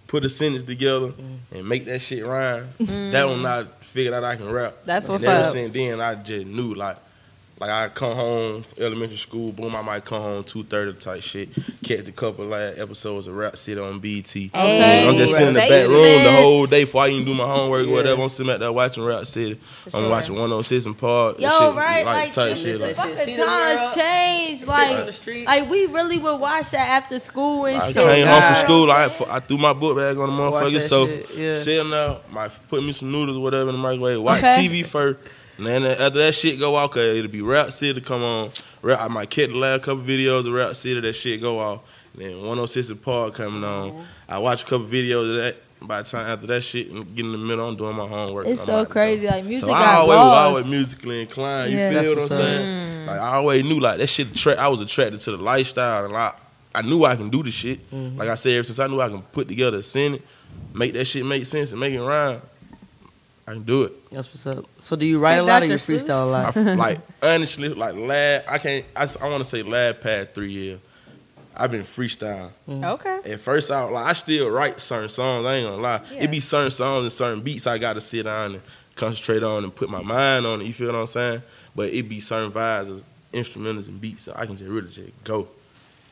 put 0.08 0.26
a 0.26 0.30
sentence 0.30 0.64
together 0.64 1.08
mm-hmm. 1.08 1.56
and 1.56 1.68
make 1.68 1.86
that 1.86 2.00
shit 2.00 2.26
rhyme, 2.26 2.70
mm-hmm. 2.80 3.12
that 3.12 3.28
one 3.28 3.46
I 3.46 3.64
figured 3.82 4.14
out 4.14 4.24
I 4.24 4.36
can 4.36 4.50
rap. 4.50 4.84
That's 4.84 5.06
and 5.06 5.14
what's 5.14 5.24
ever 5.24 5.42
up. 5.42 5.52
since 5.52 5.74
then, 5.74 6.00
I 6.00 6.16
just 6.16 6.46
knew 6.46 6.76
like. 6.76 6.98
Like 7.60 7.72
I 7.72 7.90
come 7.90 8.16
home, 8.16 8.64
elementary 8.78 9.18
school, 9.18 9.52
boom, 9.52 9.76
I 9.76 9.82
might 9.82 10.06
come 10.06 10.22
home 10.22 10.44
two 10.46 10.64
thirty 10.64 10.94
type 10.94 11.22
shit. 11.22 11.50
Catch 11.84 12.08
a 12.08 12.12
couple 12.14 12.46
like 12.46 12.78
episodes 12.78 13.28
of 13.28 13.36
Rap 13.36 13.58
City 13.58 13.82
on 13.82 14.00
BT. 14.00 14.50
Hey, 14.54 15.06
I'm 15.06 15.18
just 15.18 15.34
sitting 15.34 15.50
in 15.50 15.54
the 15.56 15.60
back 15.60 15.88
room 15.90 16.24
the 16.24 16.42
whole 16.42 16.66
day 16.68 16.86
before 16.86 17.02
I 17.02 17.10
even 17.10 17.26
do 17.26 17.34
my 17.34 17.44
homework 17.46 17.86
or 17.86 17.92
whatever. 17.92 18.22
I'm 18.22 18.30
sitting 18.30 18.50
out 18.50 18.62
there 18.62 18.72
watching 18.72 19.04
Rap 19.04 19.28
City. 19.28 19.60
I'm 19.88 19.92
sure. 19.92 20.10
watching 20.10 20.36
106 20.36 20.86
and 20.86 20.98
Park. 20.98 21.34
and 21.36 21.44
Yo, 21.44 21.50
shit, 21.50 21.76
right? 21.76 22.06
Like, 22.06 22.32
type 22.32 22.56
shit. 22.56 22.80
Like, 22.80 22.96
shit. 22.96 23.18
fucking 23.18 23.36
times 23.36 23.80
world? 23.82 23.94
changed. 23.94 24.66
Like, 24.66 25.46
like 25.46 25.70
we 25.70 25.86
really 25.88 26.18
would 26.18 26.38
watch 26.40 26.70
that 26.70 26.88
after 27.04 27.20
school 27.20 27.66
and 27.66 27.82
I 27.82 27.88
shit. 27.88 27.96
came 27.98 28.26
home 28.26 28.42
from 28.42 28.56
school. 28.56 28.90
I, 28.90 29.36
I 29.36 29.40
threw 29.42 29.58
my 29.58 29.74
book 29.74 29.98
bag 29.98 30.18
on 30.18 30.34
the 30.34 30.50
Watch 30.50 30.64
motherfucker. 30.64 30.82
So 30.82 31.08
shit, 31.08 31.36
yeah. 31.36 31.56
sitting 31.58 31.90
there, 31.90 32.20
my 32.32 32.48
put 32.70 32.82
me 32.84 32.94
some 32.94 33.12
noodles 33.12 33.36
or 33.38 33.42
whatever 33.42 33.70
in 33.70 33.76
the 33.76 33.82
microwave. 33.82 34.22
Watch 34.22 34.38
Okay. 34.40 34.66
TV 34.66 34.86
first. 34.86 35.20
And 35.60 35.68
then 35.68 35.86
after 35.86 36.20
that 36.20 36.34
shit 36.36 36.58
go 36.58 36.76
off, 36.76 36.92
cause 36.92 37.04
it'll 37.04 37.30
be 37.30 37.42
Rap 37.42 37.72
City 37.74 38.00
to 38.00 38.06
come 38.06 38.24
on. 38.24 38.50
Rap, 38.82 39.02
I 39.02 39.08
might 39.10 39.30
catch 39.30 39.50
the 39.50 39.58
last 39.58 39.84
couple 39.84 40.04
videos 40.04 40.48
of 40.48 40.54
Rap 40.54 40.74
City. 40.76 41.02
That 41.02 41.14
shit 41.14 41.42
go 41.42 41.60
off. 41.60 41.82
And 42.14 42.22
then 42.24 42.38
106 42.38 42.90
and 42.90 43.02
Park 43.02 43.36
coming 43.36 43.64
on. 43.64 44.06
I 44.30 44.40
watch 44.40 44.64
a 44.64 44.66
couple 44.66 44.88
videos 44.88 45.30
of 45.38 45.44
that. 45.44 45.58
By 45.82 46.02
the 46.02 46.10
time 46.10 46.26
after 46.28 46.48
that 46.48 46.62
shit 46.62 46.90
and 46.90 47.16
get 47.16 47.26
in 47.26 47.32
the 47.32 47.38
middle, 47.38 47.68
I'm 47.68 47.76
doing 47.78 47.96
my 47.96 48.06
homework. 48.08 48.48
It's 48.48 48.62
I'm 48.68 48.86
so 48.86 48.92
crazy. 48.92 49.28
Like 49.28 49.46
music 49.46 49.68
So 49.68 49.74
I 49.74 49.96
always 49.96 50.08
was 50.10 50.16
lost. 50.18 50.48
always 50.48 50.70
musically 50.70 51.22
inclined. 51.22 51.72
You 51.72 51.78
Yeah. 51.78 51.90
feel 51.92 52.00
what 52.02 52.10
I'm 52.12 52.18
what's 52.20 52.32
up. 52.32 52.38
saying? 52.42 52.66
Mm. 52.66 53.08
Like 53.08 53.20
I 53.20 53.36
always 53.36 53.64
knew 53.64 53.80
like 53.80 53.98
that 54.00 54.08
shit. 54.08 54.32
Attract, 54.32 54.60
I 54.60 54.68
was 54.68 54.82
attracted 54.82 55.20
to 55.22 55.32
the 55.32 55.38
lifestyle, 55.38 56.06
and 56.06 56.16
I 56.18 56.34
I 56.76 56.82
knew 56.82 57.04
I 57.06 57.16
can 57.16 57.30
do 57.30 57.44
the 57.44 57.52
shit. 57.52 57.80
Mm-hmm. 57.92 58.18
Like 58.18 58.30
I 58.30 58.36
said, 58.36 58.54
ever 58.54 58.64
since 58.64 58.78
I 58.80 58.88
knew 58.88 59.00
I 59.02 59.08
can 59.10 59.22
put 59.22 59.48
together 59.48 59.78
a 59.78 59.84
sentence, 59.84 60.22
make 60.74 60.94
that 60.94 61.06
shit 61.06 61.26
make 61.26 61.46
sense 61.46 61.72
and 61.72 61.80
make 61.80 61.94
it 61.94 62.02
rhyme, 62.02 62.42
I 63.50 63.54
can 63.54 63.64
do 63.64 63.82
it. 63.82 64.12
that's 64.12 64.28
what's 64.28 64.46
up. 64.46 64.66
So 64.80 64.96
do 64.96 65.08
you 65.08 65.18
write 65.18 65.42
a 65.42 65.44
lot 65.44 65.64
or 65.64 65.68
Dr. 65.68 65.92
you 65.92 65.98
freestyle 65.98 66.10
a 66.10 66.38
I 66.38 66.44
lot? 66.44 66.58
f 66.58 66.78
like 66.78 67.00
honestly, 67.24 67.70
like 67.70 67.96
lab, 67.96 68.44
I 68.48 68.60
can't. 68.60 68.86
I, 68.96 69.08
want 69.28 69.44
to 69.44 69.50
say 69.50 69.64
lab 69.64 70.02
pad 70.02 70.36
three 70.36 70.52
years. 70.52 70.80
I've 71.58 71.72
been 71.72 71.82
freestyling. 71.82 72.52
Mm-hmm. 72.70 72.84
Okay. 72.84 73.34
At 73.34 73.40
first, 73.40 73.72
I 73.72 73.82
like 73.86 74.06
I 74.06 74.14
still 74.14 74.52
write 74.52 74.80
certain 74.80 75.10
songs. 75.10 75.48
I 75.48 75.56
ain't 75.56 75.68
gonna 75.68 75.82
lie. 75.82 76.02
Yeah. 76.14 76.26
It 76.26 76.32
be 76.32 76.40
certain 76.40 76.70
songs 76.70 77.06
and 77.06 77.12
certain 77.12 77.42
beats 77.42 77.66
I 77.66 77.80
got 77.80 77.94
to 77.94 78.02
sit 78.02 78.24
down 78.24 78.54
and 78.54 78.62
concentrate 78.96 79.42
on 79.42 79.64
and 79.64 79.74
put 79.74 79.90
my 79.90 80.04
mind 80.04 80.46
on 80.46 80.62
it. 80.62 80.66
You 80.66 80.74
feel 80.74 80.94
what 80.94 81.00
I'm 81.00 81.08
saying? 81.08 81.42
But 81.76 81.92
it 81.92 82.08
be 82.08 82.20
certain 82.20 82.52
vibes 82.52 82.90
of 82.90 83.04
instrumentals 83.34 83.88
and 83.88 84.00
beats, 84.00 84.26
so 84.26 84.34
I 84.36 84.46
can 84.46 84.58
just 84.58 84.70
really 84.70 84.90
just 84.90 85.24
go. 85.24 85.48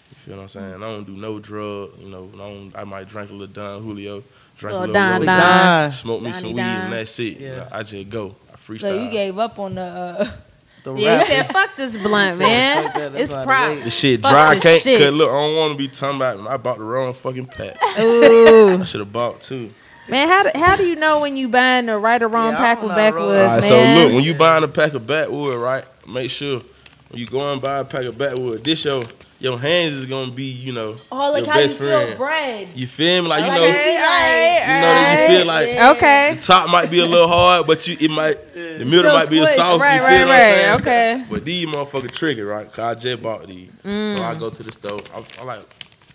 You 0.10 0.16
feel 0.26 0.36
what 0.38 0.42
I'm 0.44 0.48
saying? 0.50 0.76
I 0.76 0.80
don't 0.80 1.06
do 1.06 1.14
no 1.14 1.40
drug. 1.40 1.92
You 2.00 2.10
know, 2.10 2.30
I, 2.34 2.38
don't, 2.38 2.72
I 2.76 2.84
might 2.84 3.08
drink 3.10 3.30
a 3.30 3.34
little 3.34 3.54
Don 3.54 3.82
Julio, 3.84 4.24
drink 4.58 4.76
a 4.76 4.80
Little 4.80 4.80
little 4.80 4.94
Don 4.94 5.22
Don. 5.26 5.38
Don. 5.38 5.92
smoke 5.92 6.22
me 6.22 6.32
some 6.34 6.50
weed, 6.54 6.62
Don. 6.62 6.82
and 6.82 6.94
that's 6.94 7.20
it. 7.20 7.40
Yeah. 7.40 7.50
You 7.50 7.56
know, 7.58 7.68
I 7.72 7.84
just 7.84 8.10
go. 8.10 8.36
I 8.52 8.56
freestyle. 8.58 8.80
So 8.82 9.00
you 9.00 9.10
gave 9.12 9.38
up 9.40 9.60
on 9.60 9.76
the. 9.76 9.82
Uh, 9.82 10.32
The 10.84 10.94
Yeah, 10.96 11.20
you 11.20 11.26
said 11.26 11.52
fuck 11.52 11.76
this 11.76 11.98
blunt, 11.98 12.38
man. 12.40 12.84
"Fuck 12.84 12.94
that, 12.94 13.12
that's 13.14 13.24
It's 13.24 13.34
the 13.34 13.44
props. 13.44 13.84
the 13.84 13.90
shit 13.90 14.22
Fuck 14.22 14.32
dry. 14.32 14.50
I 14.52 14.60
can't. 14.60 14.82
shit. 14.82 15.00
Cause 15.02 15.14
look, 15.14 15.30
I 15.30 15.34
don't 15.34 15.56
want 15.58 15.72
to 15.74 15.78
be 15.78 15.88
talking 15.90 16.16
about. 16.18 16.48
I 16.48 16.56
bought 16.56 16.78
the 16.78 16.84
wrong 16.86 17.14
fucking 17.14 17.48
pack. 17.48 17.76
Ooh, 18.00 18.78
I 18.80 18.84
should 18.86 19.00
have 19.02 19.12
bought 19.12 19.42
two. 19.42 19.74
man, 20.08 20.30
how 20.30 20.44
do, 20.44 20.52
how 20.58 20.76
do 20.78 20.88
you 20.88 20.96
know 20.96 21.20
when 21.20 21.36
you 21.36 21.50
buying 21.50 21.88
the 21.88 21.98
right 21.98 22.22
or 22.22 22.30
wrong 22.30 22.52
Yeah, 22.54 22.58
pack 22.60 22.78
of 22.84 22.90
know, 22.90 22.96
backwoods, 22.96 23.52
All 23.52 23.60
right, 23.60 23.70
man? 23.70 23.98
so 23.98 24.04
look, 24.06 24.14
when 24.14 24.24
you 24.24 24.34
buying 24.36 24.64
a 24.64 24.68
pack 24.70 24.94
of 24.94 25.06
backwood, 25.06 25.56
right? 25.56 25.84
Make 26.08 26.30
sure 26.30 26.62
when 27.10 27.20
you 27.20 27.26
go 27.28 27.52
and 27.54 27.62
buy 27.62 27.80
a 27.80 27.86
pack 27.86 28.06
of 28.06 28.18
backwood, 28.18 28.64
this 28.64 28.84
your 28.86 29.04
your 29.40 29.60
hands 29.60 29.96
is 29.98 30.06
gonna 30.06 30.32
be, 30.32 30.46
you 30.46 30.74
know, 30.74 30.96
oh, 31.12 31.32
like 31.32 31.46
your 31.46 31.54
how 31.54 31.60
you 31.60 31.68
best 31.68 31.78
feel 31.80 32.00
friend. 32.02 32.18
bread. 32.18 32.68
You 32.76 32.88
feel 32.88 33.22
me? 33.24 33.30
Like 33.30 33.42
you 33.44 33.48
Like, 33.50 33.58
know, 33.62 33.68
okay, 33.68 33.94
you 33.94 34.00
alright, 34.00 34.82
know 34.82 34.94
that 34.94 35.30
you 35.30 35.38
feel 35.38 35.46
like 35.46 35.68
Yeah. 35.68 35.92
okay, 35.92 36.34
the 36.36 36.42
top 36.42 36.70
might 36.72 36.90
be 36.90 37.00
a 37.00 37.06
little 37.06 37.28
hard, 37.28 37.68
but 37.68 37.88
you 37.88 37.98
it 38.00 38.10
might 38.10 38.54
the 38.54 38.80
middle 38.86 39.04
Still 39.04 39.14
might 39.14 39.30
be 39.30 39.40
a 39.40 39.48
soft. 39.48 39.80
right, 39.82 39.96
you 39.96 40.00
feel 40.00 40.08
right, 40.08 40.26
what 40.26 40.34
I'm 40.34 40.40
saying? 40.40 40.82
okay. 40.82 41.26
But 41.30 41.46
these 41.46 41.68
motherfucker 41.68 42.12
trigger, 42.12 42.46
right? 42.48 42.72
Cause 42.72 42.80
I 42.80 42.96
just 43.00 43.22
bought 43.22 43.46
these, 43.48 43.70
so 43.84 43.90
I 43.90 44.34
mm. 44.34 44.40
go 44.40 44.50
to 44.50 44.64
the 44.64 44.72
store. 44.72 45.00
I, 45.16 45.24
I 45.40 45.44
like. 45.44 45.60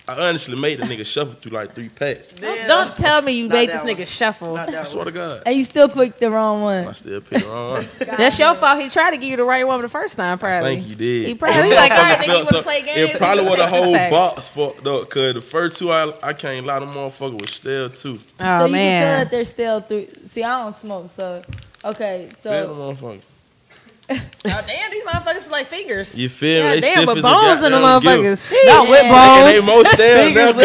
I 0.09 0.29
honestly 0.29 0.57
made 0.59 0.81
the 0.81 0.85
nigga 0.85 1.07
shuffle 1.07 1.35
through 1.35 1.53
like 1.53 1.75
three 1.77 1.89
packs. 1.89 2.29
Damn. 2.31 2.67
Don't 2.67 2.97
tell 2.97 3.23
me 3.23 3.33
you 3.33 3.47
Not 3.47 3.55
made 3.55 3.69
that 3.71 3.85
this 3.85 3.85
one. 3.85 3.95
nigga 3.95 4.07
shuffle. 4.09 4.55
Not 4.57 4.75
I 4.75 4.85
swear 4.85 5.05
one. 5.05 5.13
to 5.13 5.19
God, 5.19 5.43
And 5.47 5.55
you 5.57 5.65
still 5.65 5.89
picked 5.89 6.19
the 6.19 6.29
wrong 6.29 6.61
one. 6.63 6.89
I 6.89 6.93
still 6.93 7.21
picked 7.21 7.45
the 7.45 7.49
wrong 7.51 7.71
one. 7.75 7.89
That's 8.01 8.37
your 8.37 8.53
fault. 8.55 8.81
He 8.83 8.89
tried 8.89 9.13
to 9.13 9.17
give 9.17 9.29
you 9.31 9.37
the 9.37 9.45
right 9.45 9.65
one 9.65 9.81
the 9.81 9.89
first 9.89 10.17
time, 10.17 10.35
I 10.35 10.37
probably. 10.37 10.77
think 10.77 10.89
you 10.89 10.95
did. 10.97 11.27
He 11.29 11.35
probably 11.37 11.63
he 11.69 11.75
like, 11.77 11.93
all 11.93 11.99
right, 12.03 12.19
nigga, 12.19 12.23
you 12.23 12.27
Felt 12.33 12.45
want 12.45 12.49
so- 12.49 12.63
play 12.63 12.83
games? 12.83 13.11
It 13.11 13.17
probably 13.19 13.45
was 13.45 13.59
a 13.61 13.69
whole 13.69 13.93
box 14.11 14.49
fucked 14.49 14.87
up. 14.87 15.09
Cause 15.09 15.35
the 15.35 15.41
first 15.41 15.79
two 15.79 15.93
I 15.93 16.13
I 16.23 16.33
can't 16.33 16.67
lie, 16.67 16.81
the 16.81 16.87
motherfucker 16.87 17.41
was 17.41 17.51
stale 17.51 17.89
too. 17.91 18.19
Oh 18.19 18.19
so 18.19 18.19
you 18.19 18.19
can 18.19 18.67
feel 18.67 18.73
man, 18.73 19.19
that 19.25 19.31
they're 19.31 19.45
still 19.45 19.81
through. 19.81 20.09
See, 20.27 20.43
I 20.43 20.65
don't 20.65 20.75
smoke, 20.75 21.11
so 21.11 21.43
okay. 21.85 22.29
Stale 22.41 22.67
So 22.67 22.75
motherfucker. 22.75 23.21
oh, 24.11 24.65
damn, 24.67 24.91
these 24.91 25.05
motherfuckers 25.05 25.43
feel 25.43 25.53
like 25.53 25.67
fingers. 25.69 26.19
You 26.19 26.29
feel 26.29 26.65
me? 26.65 26.71
God 26.71 26.81
damn, 26.81 26.93
stiff 26.95 27.07
but 27.07 27.23
bones 27.23 27.65
in 27.65 27.73
the 27.73 27.79
goddamn 27.79 28.03
gill. 28.03 28.23
motherfuckers. 28.23 28.53
Jeez. 28.53 28.67
Not 28.67 28.89
with 28.91 29.03
Yeah. 29.05 29.39
And 29.39 29.47
they 29.49 29.59
bones. 29.61 29.67
most 29.67 29.93
stale. 29.93 30.25
Fingers 30.25 30.51
now, 30.51 30.57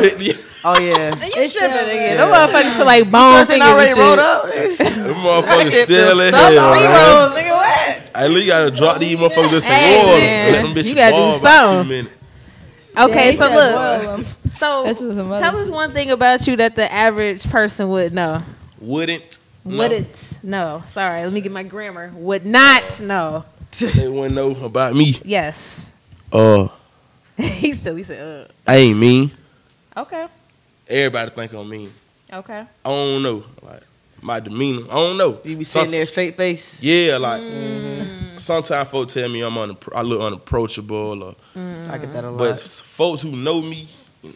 with- 0.00 0.12
'cause- 0.12 0.26
Yeah. 0.26 0.32
Oh 0.68 0.76
yeah. 0.80 1.12
And 1.12 1.22
you 1.22 1.42
It's 1.42 1.52
tripping 1.52 1.76
again. 1.78 1.94
Yeah. 1.94 2.16
Them 2.16 2.28
motherfuckers 2.30 2.76
feel 2.76 2.86
like 2.86 3.08
Bones 3.10 3.36
bones 3.36 3.50
ain't 3.50 3.62
already 3.62 3.98
rolled 4.00 4.18
up. 4.18 4.44
Them 4.52 5.14
motherfuckers 5.14 5.62
shit 5.70 5.84
still 5.84 6.08
feels 6.08 6.20
in 6.22 6.28
stuffed. 6.30 6.54
hell, 6.54 6.72
Three 6.72 6.80
man. 6.82 7.16
rolls, 7.20 7.32
nigga. 7.38 7.50
What? 7.56 8.02
At 8.16 8.30
least 8.30 8.42
you 8.42 8.50
gotta 8.50 8.70
drop 8.72 8.98
these 8.98 9.16
motherfuckers 9.16 9.52
in 9.52 9.60
some 9.60 9.72
Hey, 9.72 9.98
water. 9.98 10.18
man. 10.18 10.52
Let 10.52 10.62
them 10.62 10.74
bitches 10.74 10.88
You 10.88 10.94
gotta 10.96 11.10
do 11.12 11.16
boil 11.22 11.32
something. 11.34 11.82
two 11.84 11.88
minutes. 11.88 12.14
Okay, 12.98 13.30
Yeah, 13.32 13.36
so 13.38 13.48
he 13.48 13.54
look. 13.54 14.26
So 14.54 14.82
This 14.84 15.00
is 15.02 15.16
tell 15.16 15.56
us 15.56 15.68
one 15.68 15.92
thing 15.92 16.10
about 16.10 16.46
you 16.48 16.56
that 16.56 16.74
the 16.74 16.92
average 16.92 17.48
person 17.48 17.88
would 17.90 18.12
know. 18.12 18.42
Wouldn't. 18.80 19.38
No. 19.66 19.78
Wouldn't 19.78 20.38
know. 20.42 20.82
Sorry, 20.86 21.22
let 21.24 21.32
me 21.32 21.40
get 21.40 21.52
my 21.52 21.62
grammar. 21.64 22.12
Would 22.14 22.46
not 22.46 23.00
know. 23.00 23.44
They 23.78 24.08
wouldn't 24.08 24.34
know 24.34 24.52
about 24.64 24.94
me. 24.94 25.16
Yes. 25.24 25.90
Uh, 26.32 26.68
he 27.36 27.72
still 27.80 27.96
he 27.96 28.02
said, 28.04 28.48
I 28.66 28.76
ain't 28.76 28.98
mean. 28.98 29.30
uh. 29.96 30.00
Okay. 30.02 30.26
Everybody 30.88 31.30
think 31.30 31.52
I'm 31.52 31.68
mean. 31.68 31.92
Okay. 32.32 32.60
I 32.84 32.88
don't 32.88 33.22
know. 33.22 33.44
Like 33.62 33.82
my 34.22 34.40
demeanor. 34.40 34.86
I 34.90 34.94
don't 34.94 35.16
know. 35.18 35.40
You 35.44 35.56
be 35.56 35.64
sitting 35.64 35.88
Somet- 35.88 35.92
there 35.92 36.06
straight 36.06 36.36
face. 36.36 36.82
Yeah, 36.82 37.16
like 37.18 37.42
Mm. 37.42 38.40
sometimes 38.40 38.88
folks 38.88 39.14
tell 39.14 39.28
me 39.28 39.42
I'm 39.42 39.52
unappro- 39.54 39.94
I 39.94 40.02
look 40.02 40.20
unapproachable, 40.20 41.22
or, 41.24 41.34
I 41.56 41.98
get 41.98 42.12
that 42.12 42.24
a 42.24 42.30
lot. 42.30 42.38
but 42.38 42.60
folks 42.60 43.22
who 43.22 43.30
know 43.36 43.60
me, 43.62 43.88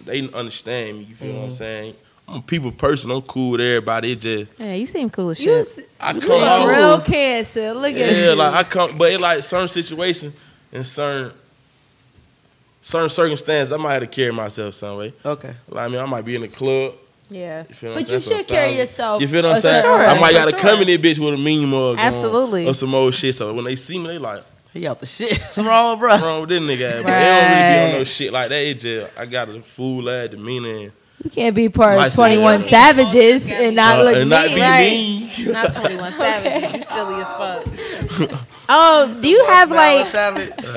they 0.04 0.28
understand 0.32 0.98
me. 0.98 1.04
You 1.04 1.14
feel 1.14 1.32
Mm. 1.32 1.36
what 1.38 1.44
I'm 1.44 1.50
saying? 1.50 1.94
I'm 2.30 2.42
people 2.42 2.70
person. 2.72 3.10
I'm 3.10 3.22
cool 3.22 3.52
with 3.52 3.60
everybody. 3.60 4.12
It 4.12 4.20
just 4.20 4.50
Yeah, 4.58 4.72
you 4.74 4.86
seem 4.86 5.10
cool 5.10 5.30
as 5.30 5.40
You, 5.40 5.46
shit. 5.52 5.60
s- 5.60 5.80
I 5.98 6.12
you 6.12 6.20
come 6.20 6.40
a 6.42 6.44
out. 6.44 6.68
real 6.68 7.00
cancer. 7.00 7.74
Look 7.74 7.92
at 7.94 7.98
Yeah, 7.98 8.30
you. 8.30 8.34
like 8.34 8.54
I 8.54 8.62
come, 8.62 8.96
but 8.96 9.10
it 9.12 9.20
like 9.20 9.42
certain 9.42 9.68
situations 9.68 10.34
and 10.72 10.86
certain 10.86 11.32
certain 12.82 13.10
circumstances, 13.10 13.72
I 13.72 13.76
might 13.76 13.92
have 13.94 14.02
to 14.02 14.06
carry 14.08 14.32
myself 14.32 14.74
some 14.74 14.96
way. 14.98 15.12
okay. 15.24 15.54
Like 15.68 15.84
I 15.84 15.88
mean, 15.88 16.00
I 16.00 16.06
might 16.06 16.24
be 16.24 16.34
in 16.36 16.42
the 16.42 16.48
club. 16.48 16.94
yeah. 17.28 17.64
You 17.68 17.74
feel 17.74 17.90
what 17.90 17.94
But 17.96 18.08
I'm 18.08 18.14
you 18.14 18.20
saying? 18.20 18.20
So 18.20 18.36
should 18.38 18.46
carry 18.48 18.76
yourself 18.76 19.20
You 19.22 19.28
feel 19.28 19.42
what 19.42 19.56
I'm 19.56 19.60
saying? 19.60 19.82
certain 19.82 20.08
I 20.16 20.20
might 20.20 20.32
gotta 20.32 20.50
sure. 20.52 20.60
come 20.60 20.80
in 20.82 20.86
this 20.86 20.98
bitch 21.18 21.24
with 21.24 21.34
a 21.34 21.36
mean 21.36 21.68
mug, 21.68 21.94
on 21.94 21.98
Absolutely. 21.98 22.66
or 22.66 22.74
some 22.74 22.94
old 22.94 23.14
shit. 23.14 23.34
So 23.34 23.52
when 23.52 23.64
they 23.64 23.76
see 23.76 23.98
me, 23.98 24.06
they 24.06 24.18
like, 24.18 24.42
He 24.72 24.86
out 24.86 25.00
the 25.00 25.06
shit. 25.06 25.32
What's 25.38 25.58
wrong, 25.58 25.98
bro? 25.98 26.10
"What's 26.12 26.22
wrong 26.22 26.40
with 26.42 26.50
this 26.50 26.60
nigga?" 26.60 27.02
But 27.02 27.10
they 27.10 27.24
don't 27.24 27.50
really 27.50 27.68
be 27.90 27.92
on 27.94 27.98
no 27.98 28.04
shit 28.04 28.32
like 28.32 28.48
that. 28.50 28.62
It 28.62 28.78
just 28.78 29.18
I 29.18 29.26
got 29.26 29.48
a 29.48 29.60
fool 29.62 30.08
ass 30.08 30.30
demeanor 30.30 30.70
and, 30.70 30.92
You 31.22 31.28
can't 31.30 31.54
be 31.54 31.68
part 31.68 31.98
Might 31.98 32.06
of 32.08 32.14
21. 32.14 32.62
Savages 32.64 33.50
and 33.50 33.76
not 33.76 34.00
uh, 34.00 34.02
look 34.04 34.16
and 34.16 34.30
not 34.30 34.46
mean. 34.46 34.54
be 34.54 34.60
right. 34.62 34.90
mean. 34.90 35.52
Not 35.52 35.72
21 35.74 36.12
Savage. 36.12 36.74
You 36.74 36.82
silly 36.82 37.14
as 37.20 37.32
fuck. 37.32 38.40
Oh, 38.72 39.18
do 39.20 39.28
you 39.28 39.44
have 39.46 39.68
like 39.72 40.06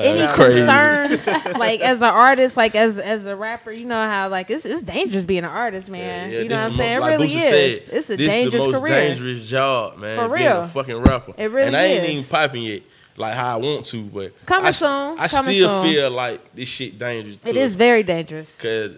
any 0.00 0.26
concerns 0.34 1.28
like 1.56 1.78
as 1.80 2.02
an 2.02 2.08
artist 2.08 2.56
like 2.56 2.74
as 2.74 2.98
as 2.98 3.26
a 3.26 3.36
rapper 3.36 3.70
you 3.70 3.84
know 3.84 3.94
how 3.94 4.28
like 4.28 4.50
it's, 4.50 4.64
it's 4.66 4.82
dangerous 4.82 5.22
being 5.22 5.44
an 5.44 5.50
artist 5.50 5.88
man 5.88 6.32
Yeah, 6.32 6.40
you 6.40 6.48
know 6.48 6.56
what 6.56 6.64
i'm 6.64 6.72
saying 6.72 6.98
mo- 6.98 7.06
it 7.06 7.10
really 7.10 7.28
Boosie 7.28 7.36
is 7.36 7.84
said, 7.84 7.94
it's 7.94 8.10
a 8.10 8.16
this 8.16 8.32
dangerous 8.32 8.64
the 8.64 8.70
most 8.72 8.80
career 8.80 8.94
dangerous 9.00 9.46
job, 9.46 9.98
man. 9.98 10.18
For 10.18 10.34
being 10.34 10.48
real. 10.48 10.62
a 10.62 10.66
fucking 10.66 10.96
rapper. 11.02 11.34
It 11.36 11.44
really 11.52 11.68
and 11.68 11.76
I 11.76 11.84
ain't 11.84 12.04
is. 12.04 12.10
even 12.10 12.24
popping 12.24 12.62
yet, 12.64 12.82
like 13.16 13.34
how 13.34 13.54
I 13.54 13.56
want 13.60 13.86
to. 13.86 14.02
But 14.02 14.44
Coming 14.44 14.66
I, 14.66 14.68
s- 14.70 14.78
soon, 14.80 14.88
I 15.20 15.28
coming 15.28 15.54
still 15.54 15.68
soon. 15.84 15.92
feel 15.92 16.10
like 16.10 16.52
this 16.52 16.68
shit 16.68 16.98
dangerous. 16.98 17.36
it 17.46 17.52
too. 17.52 17.58
is 17.60 17.76
very 17.76 18.02
dangerous 18.02 18.58
Cause 18.60 18.90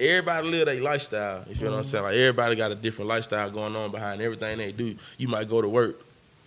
everybody 0.00 0.48
live 0.48 0.66
their 0.66 0.80
lifestyle. 0.80 1.44
You 1.48 1.54
feel 1.54 1.70
what 1.70 1.76
I'm 1.76 1.82
mm-hmm. 1.82 1.90
saying? 1.90 2.04
Like 2.04 2.14
everybody 2.14 2.56
got 2.56 2.72
a 2.72 2.74
different 2.74 3.08
lifestyle 3.08 3.50
going 3.50 3.74
on 3.74 3.90
behind 3.90 4.20
everything 4.20 4.58
they 4.58 4.72
do. 4.72 4.96
You 5.16 5.28
might 5.28 5.48
go 5.48 5.60
to 5.60 5.68
work, 5.68 6.00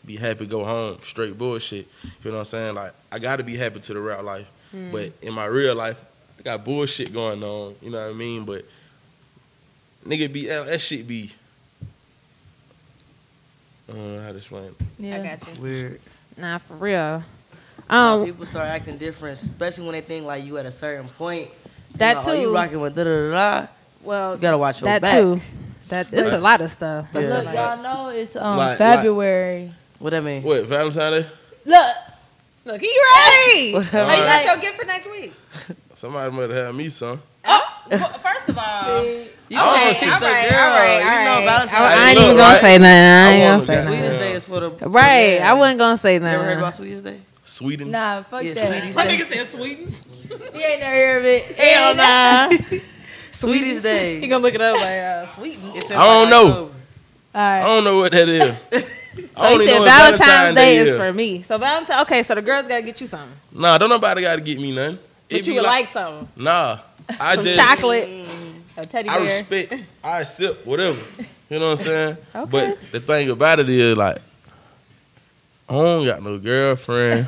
be 0.06 0.16
happy, 0.16 0.46
go 0.46 0.64
home, 0.64 1.00
straight 1.04 1.38
bullshit. 1.38 1.88
You 2.04 2.10
feel 2.10 2.32
what 2.34 2.40
I'm 2.40 2.46
saying? 2.46 2.76
Like 2.76 2.94
I 3.12 3.20
gotta 3.20 3.44
be 3.44 3.58
happy 3.58 3.80
to 3.80 3.94
the 3.94 4.00
rap 4.00 4.24
life. 4.24 4.48
Mm. 4.74 4.92
But 4.92 5.14
in 5.22 5.34
my 5.34 5.46
real 5.46 5.76
life, 5.76 6.00
I 6.40 6.44
got 6.44 6.66
bullshit 6.66 7.14
going 7.14 7.44
on. 7.44 7.76
You 7.82 7.92
know 7.92 8.02
what 8.02 8.10
I 8.10 8.18
mean? 8.18 8.46
But 8.46 8.66
nigga 10.06 10.32
be 10.32 10.48
that 10.48 10.66
that 10.66 10.82
shit 10.82 11.08
be 11.08 11.32
I 13.90 13.94
don't 13.94 14.16
know 14.16 14.24
how 14.24 14.32
to 14.32 14.38
explain 14.38 14.64
it. 14.64 14.76
Yeah. 15.00 15.18
i 15.18 15.24
got 15.36 15.56
you 15.56 15.62
Weird. 15.62 16.02
nah 16.38 16.58
for 16.58 16.76
real 16.76 17.24
Now, 17.90 18.20
um 18.20 18.26
people 18.26 18.46
start 18.46 18.70
acting 18.70 18.98
different, 18.98 19.38
especially 19.38 19.86
when 19.86 19.94
they 19.94 20.02
think 20.02 20.26
like 20.26 20.46
you 20.46 20.58
at 20.58 20.66
a 20.66 20.72
certain 20.72 21.10
point. 21.10 21.50
You 21.94 21.98
That 21.98 22.26
know, 22.26 22.32
oh, 22.32 22.34
you 22.36 22.48
too. 22.48 22.54
rocking 22.54 22.80
with 22.82 22.96
da 22.96 23.04
da 23.04 23.10
da 23.10 23.60
da. 23.62 23.68
well 24.04 24.36
You 24.36 24.42
gotta 24.42 24.58
watch 24.58 24.82
your 24.82 24.86
that 24.90 25.02
back. 25.02 25.20
too 25.20 25.40
that 25.90 26.14
it's 26.14 26.32
a 26.32 26.40
lot 26.40 26.62
of 26.62 26.72
stuff 26.72 27.06
Yeah. 27.14 27.20
Look, 27.22 27.54
y'all 27.54 27.82
know 27.84 28.10
it's 28.10 28.36
um 28.36 28.58
Like- 28.58 28.78
February. 28.78 29.72
What 30.00 30.12
that 30.12 30.24
mean? 30.24 30.42
What, 30.42 30.66
Valentine's 30.66 31.26
Day? 31.26 31.32
Look, 31.66 31.96
look 32.66 32.82
he 32.82 32.88
ready 32.90 33.74
What 33.74 33.94
oh, 33.94 34.00
you 34.12 34.24
got 34.24 34.46
your 34.46 34.58
gift 34.58 34.78
for 34.80 34.86
next 34.86 35.10
week 35.12 35.34
Somebody 35.96 36.32
might 36.36 36.50
have 36.50 36.74
me 36.74 36.90
some. 36.90 37.22
oh 37.46 37.62
well, 37.92 38.08
first 38.20 38.50
of 38.50 38.58
all 38.58 39.04
You 39.04 39.20
Okay, 39.52 39.58
also 39.58 39.86
all 39.86 39.94
treat 39.96 40.10
right, 40.10 40.20
the 40.22 40.26
all 40.28 40.50
girl. 40.50 40.70
right, 40.72 41.02
you 41.02 41.10
all 41.10 41.40
know. 41.42 41.46
Valentine's 41.46 41.74
I, 41.74 41.94
I 41.94 42.10
ain't 42.10 42.20
even 42.20 42.38
gonna 42.38 42.54
right? 42.54 42.62
say 42.62 42.78
nothing. 42.78 42.88
I 42.88 43.28
I 43.28 43.32
ain't 43.34 43.44
gonna 43.52 43.60
say 43.60 43.76
nothing. 43.76 43.92
Sweetest 44.00 44.18
day 44.20 44.32
is 44.34 44.46
for 44.46 44.60
the 44.62 44.70
Right, 44.88 45.34
Yeah. 45.36 45.52
I 45.52 45.54
wasn't 45.56 45.80
gonna 45.80 45.98
say 45.98 46.14
You 46.16 46.24
ever 46.26 46.44
heard 46.44 46.58
about 46.58 46.74
Sweetest 46.76 47.04
Day? 47.04 47.20
Sweden. 47.52 47.92
nah, 47.92 48.24
fuck 48.24 48.44
Yeah, 48.44 48.54
that. 48.54 48.68
Sweetie's 48.72 48.96
My 48.96 49.06
Day. 49.08 49.18
nigga 49.18 49.34
said 49.34 49.48
Sweetens. 49.48 50.06
You 50.32 50.62
ain't 50.62 50.80
never 50.80 50.96
heard 50.96 51.18
of 51.20 51.26
it. 51.26 51.44
Hell 51.58 51.96
nah. 51.96 52.50
Sweetest 53.34 53.76
He 53.78 53.82
Day. 53.82 54.28
gonna 54.28 54.42
look 54.42 54.54
it 54.54 54.62
up 54.62 54.76
like 54.76 55.00
uh, 55.00 55.26
Sweetens. 55.26 55.76
It's 55.76 55.92
I 55.92 55.96
don't 55.96 56.22
like 56.24 56.30
know. 56.32 56.48
October. 56.50 56.74
All 57.34 57.42
I 57.42 57.62
don't 57.64 57.84
know 57.84 57.98
what 58.00 58.12
that 58.14 58.30
is. 58.30 58.52
I 58.72 58.82
So 59.36 59.46
only 59.54 59.66
you 59.66 59.72
know 59.72 59.78
said 59.78 59.80
what 59.80 59.90
Valentine's, 60.20 60.56
Day 60.56 60.78
is 60.78 60.96
for 60.96 61.12
me. 61.14 61.44
So 61.44 61.58
Valentine. 61.58 62.02
Okay, 62.04 62.24
so 62.24 62.36
the 62.36 62.42
girls 62.42 62.68
gotta 62.68 62.82
get 62.82 63.00
you 63.02 63.08
something, 63.08 63.30
Nah, 63.52 63.78
don't 63.78 63.90
nobody 63.90 64.22
got 64.22 64.36
to 64.36 64.42
get 64.42 64.58
me 64.60 64.74
nothing. 64.74 65.00
but 65.30 65.38
It 65.40 65.48
you 65.48 65.56
would 65.56 65.64
like, 65.64 65.88
something. 65.90 66.28
Nah, 66.38 66.80
I 67.20 67.36
Some 67.36 67.44
just 67.44 67.60
chocolate, 67.60 68.28
a 68.78 68.86
teddy 68.86 69.10
bear. 69.10 69.18
I 69.18 69.20
bear. 69.20 69.38
respect. 69.40 69.74
I 70.04 70.22
accept 70.22 70.66
whatever. 70.66 71.00
You 71.50 71.60
know 71.60 71.66
what 71.66 71.72
I'm 71.72 71.78
saying? 71.78 72.18
Okay. 72.36 72.50
But 72.52 72.92
the 72.94 73.00
thing 73.02 73.30
about 73.30 73.60
it 73.60 73.70
is 73.70 73.98
like, 73.98 74.20
I 75.68 75.74
don't 75.74 76.06
got 76.06 76.24
no 76.24 76.38
girlfriend. 76.38 77.28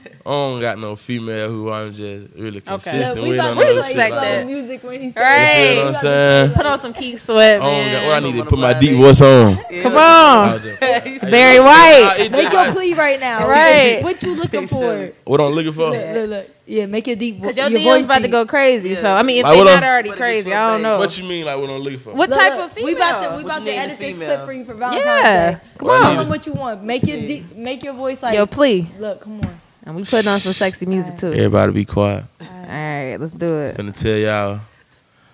I 0.25 0.29
don't 0.29 0.61
got 0.61 0.77
no 0.79 0.95
female 0.95 1.49
who 1.49 1.71
I'm 1.71 1.93
just 1.93 2.33
really 2.35 2.61
consistent 2.61 3.15
Look, 3.15 3.23
we 3.23 3.29
with 3.31 3.39
about 3.39 3.57
on 3.57 3.75
respect 3.75 3.87
shit. 3.87 3.97
Like, 3.97 4.11
that. 4.11 4.45
music 4.45 4.83
when 4.83 5.01
he 5.01 5.09
Right. 5.15 5.69
you 5.69 5.75
know 5.75 5.85
what 5.85 5.95
I'm 5.95 6.01
saying? 6.01 6.51
Put 6.53 6.65
on 6.65 6.79
some 6.79 6.93
Keith 6.93 7.19
Sweat, 7.21 7.61
I 7.61 7.63
don't 7.63 7.85
got, 7.85 7.91
man. 7.91 8.07
well, 8.07 8.15
I 8.15 8.19
need 8.19 8.35
to 8.37 8.45
put 8.45 8.59
my 8.59 8.73
deep 8.79 8.97
voice 8.97 9.21
on. 9.21 9.57
Come 9.81 9.95
on. 9.97 10.51
was 10.53 11.21
Barry 11.29 11.59
White. 11.59 12.29
Make 12.31 12.51
your 12.51 12.71
plea 12.71 12.93
right 12.93 13.19
now. 13.19 13.47
Right. 13.47 14.03
What 14.03 14.21
you 14.23 14.35
looking 14.35 14.67
for? 14.67 15.11
What 15.25 15.41
I'm 15.41 15.51
looking 15.53 15.73
for? 15.73 15.89
Look, 15.91 16.15
look, 16.15 16.29
look. 16.29 16.49
Yeah, 16.67 16.85
make 16.85 17.05
your 17.07 17.17
deep 17.17 17.41
Because 17.41 17.57
your, 17.57 17.67
your 17.67 17.79
DM's 17.79 17.83
voice 17.83 18.05
about 18.05 18.21
to 18.21 18.27
go 18.29 18.45
crazy. 18.45 18.95
So, 18.95 19.11
I 19.13 19.23
mean, 19.23 19.39
if 19.39 19.43
Like, 19.43 19.57
they 19.57 19.63
not 19.65 19.83
already 19.83 20.11
crazy, 20.11 20.53
I 20.53 20.71
don't 20.71 20.81
know. 20.81 20.99
What 20.99 21.17
you 21.17 21.25
mean, 21.25 21.45
like 21.45 21.59
what 21.59 21.69
I'm 21.69 21.77
looking 21.79 21.99
for? 21.99 22.13
What 22.13 22.29
Look, 22.29 22.39
type 22.39 22.53
look, 22.53 22.65
of 22.67 22.71
female? 22.71 22.85
We 22.85 22.95
about 22.95 23.21
to 23.23 23.29
we 23.29 23.43
What 23.43 23.45
about 23.45 23.57
to 23.57 23.63
need 23.65 23.71
in 23.71 23.77
a 23.77 23.81
edit 23.83 23.97
this 23.99 24.17
clip 24.17 24.45
for 24.45 24.53
you 24.53 24.63
for 24.63 24.73
Valentine's 24.75 25.05
Yeah. 25.05 25.51
Day. 25.51 25.59
Come 25.77 25.87
Well, 25.87 25.97
I 25.97 26.05
Tell 26.13 26.15
them 26.21 26.29
what 26.29 26.45
you 26.47 26.53
want. 26.53 26.83
Make 26.83 27.03
your 27.03 27.17
deep, 27.17 27.55
make 27.55 27.83
your 27.83 27.93
voice 27.93 28.23
like 28.23 28.35
Your 28.35 28.45
plea. 28.47 28.87
look. 28.99 29.21
Come 29.21 29.41
on. 29.41 29.60
And 29.83 29.95
we 29.95 30.03
putting 30.03 30.27
on 30.27 30.39
some 30.39 30.53
sexy 30.53 30.85
music 30.85 31.17
too. 31.17 31.33
Everybody 31.33 31.71
be 31.71 31.85
quiet. 31.85 32.25
All 32.39 32.47
right, 32.67 33.17
let's 33.19 33.33
do 33.33 33.57
it. 33.57 33.71
I'm 33.79 33.87
Gonna 33.87 33.91
tell 33.93 34.15
y'all 34.17 34.59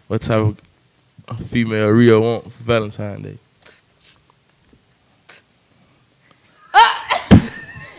what 0.07 0.21
type 0.21 0.39
of 0.39 0.61
female 1.47 1.89
Rio 1.89 2.21
want 2.21 2.43
for 2.43 2.63
Valentine's 2.63 3.23
Day. 3.23 3.37
Uh, 6.73 6.89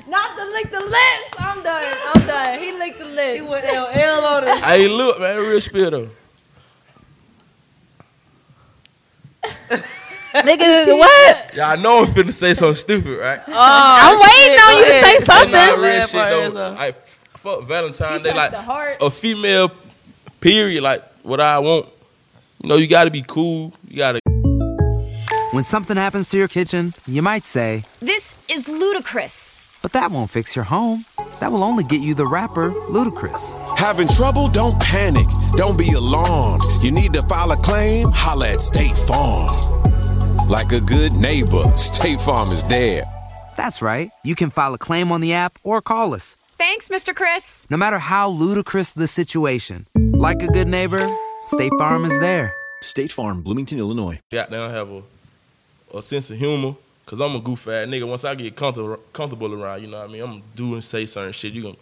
not 0.09 0.37
to 0.39 0.45
lick 0.51 0.71
the 0.71 0.81
lips. 0.81 1.35
I'm 1.39 1.63
done. 1.63 1.97
I'm 2.15 2.27
done. 2.27 2.59
He 2.59 2.73
licked 2.73 2.99
the 2.99 3.05
lips. 3.05 3.41
He 3.41 3.51
went 3.51 3.65
LL 3.67 4.25
on 4.25 4.45
it. 4.45 4.59
Hey, 4.65 4.89
look, 4.89 5.21
man, 5.21 5.37
real 5.39 5.61
spill 5.61 5.91
though. 5.91 6.09
Nigga, 10.45 10.99
what? 10.99 11.55
Y'all 11.55 11.77
know 11.77 12.05
I'm 12.05 12.07
finna 12.13 12.33
say 12.33 12.55
something 12.55 12.75
stupid, 12.75 13.19
right? 13.19 13.41
Oh, 13.49 13.53
I'm 13.53 14.17
waiting 14.19 14.59
on 14.61 14.79
you 14.79 14.85
to 14.85 14.93
say 15.07 15.19
something. 15.21 15.53
not 15.53 15.79
real 15.79 16.07
shit 16.07 16.55
though. 16.55 16.77
I 16.79 16.93
fuck 17.39 17.65
Valentine's 17.65 18.19
He 18.19 18.23
Day, 18.31 18.35
like 18.35 18.51
the 18.53 18.61
heart. 18.63 18.97
a 19.01 19.11
female. 19.11 19.71
Period. 20.41 20.83
Like 20.83 21.03
what 21.23 21.41
I 21.41 21.59
want. 21.59 21.87
You 22.63 22.69
know, 22.69 22.77
you 22.77 22.87
gotta 22.87 23.11
be 23.11 23.23
cool. 23.27 23.73
You 23.89 23.97
gotta. 23.99 24.21
When 25.53 25.65
something 25.65 25.97
happens 25.97 26.29
to 26.31 26.37
your 26.39 26.49
kitchen, 26.49 26.93
you 27.07 27.23
might 27.23 27.45
say, 27.45 27.85
This 28.01 28.35
is 28.51 28.69
ludicrous. 28.69 29.79
but 29.83 29.93
that 29.93 30.11
won't 30.11 30.31
fix 30.31 30.55
your 30.55 30.65
home. 30.67 31.05
That 31.41 31.51
will 31.53 31.65
only 31.65 31.85
get 31.85 32.01
you 32.01 32.15
the 32.15 32.27
rapper, 32.27 32.71
Ludacris. 32.71 33.55
Having 33.79 34.09
trouble? 34.09 34.49
Don't 34.49 34.79
panic. 34.81 35.27
Don't 35.53 35.79
be 35.79 35.93
alarmed. 35.93 36.63
You 36.83 36.91
need 36.91 37.13
to 37.15 37.23
file 37.23 37.51
a 37.53 37.57
claim? 37.57 38.09
Holla 38.13 38.51
at 38.51 38.61
State 38.61 38.97
Farm. 38.97 39.49
Like 40.49 40.73
a 40.73 40.81
good 40.81 41.13
neighbor, 41.13 41.77
State 41.77 42.23
Farm 42.23 42.51
is 42.53 42.65
there. 42.65 43.05
That's 43.59 43.83
right. 43.83 44.11
You 44.25 44.35
can 44.35 44.49
file 44.49 44.73
a 44.73 44.79
claim 44.79 45.13
on 45.13 45.21
the 45.21 45.35
app 45.35 45.59
or 45.63 45.83
call 45.83 46.15
us. 46.15 46.37
Thanks, 46.57 46.89
Mr. 46.89 47.15
Chris. 47.15 47.67
No 47.69 47.77
matter 47.77 47.99
how 47.99 48.31
ludicrous 48.31 48.93
the 48.93 49.07
situation, 49.07 49.85
like 49.95 50.43
a 50.43 50.47
good 50.47 50.67
neighbor, 50.67 51.07
State 51.45 51.73
Farm 51.79 52.07
is 52.07 52.19
there. 52.21 52.55
State 52.81 53.13
Farm, 53.13 53.43
Bloomington, 53.43 53.79
Illinois. 53.79 54.21
Goddamn 54.33 54.71
have 54.71 54.91
a, 54.91 55.03
a 55.99 56.03
sense 56.03 56.31
of 56.31 56.39
humor. 56.39 56.77
Cause 57.05 57.21
I'm 57.21 57.37
a 57.37 57.41
goof 57.41 57.69
ass 57.69 57.87
nigga. 57.87 58.09
Once 58.09 58.25
I 58.25 58.35
get 58.35 58.57
comfortable 58.57 58.97
comfortable 59.13 59.53
around, 59.53 59.83
you 59.83 59.89
know 59.89 59.99
what 59.99 60.09
I 60.09 60.13
mean. 60.13 60.23
I'm 60.23 60.31
gonna 60.31 60.43
do 60.57 60.73
and 60.75 60.85
say 60.85 61.05
certain 61.05 61.33
shit. 61.33 61.53
You 61.53 61.63
gonna, 61.63 61.77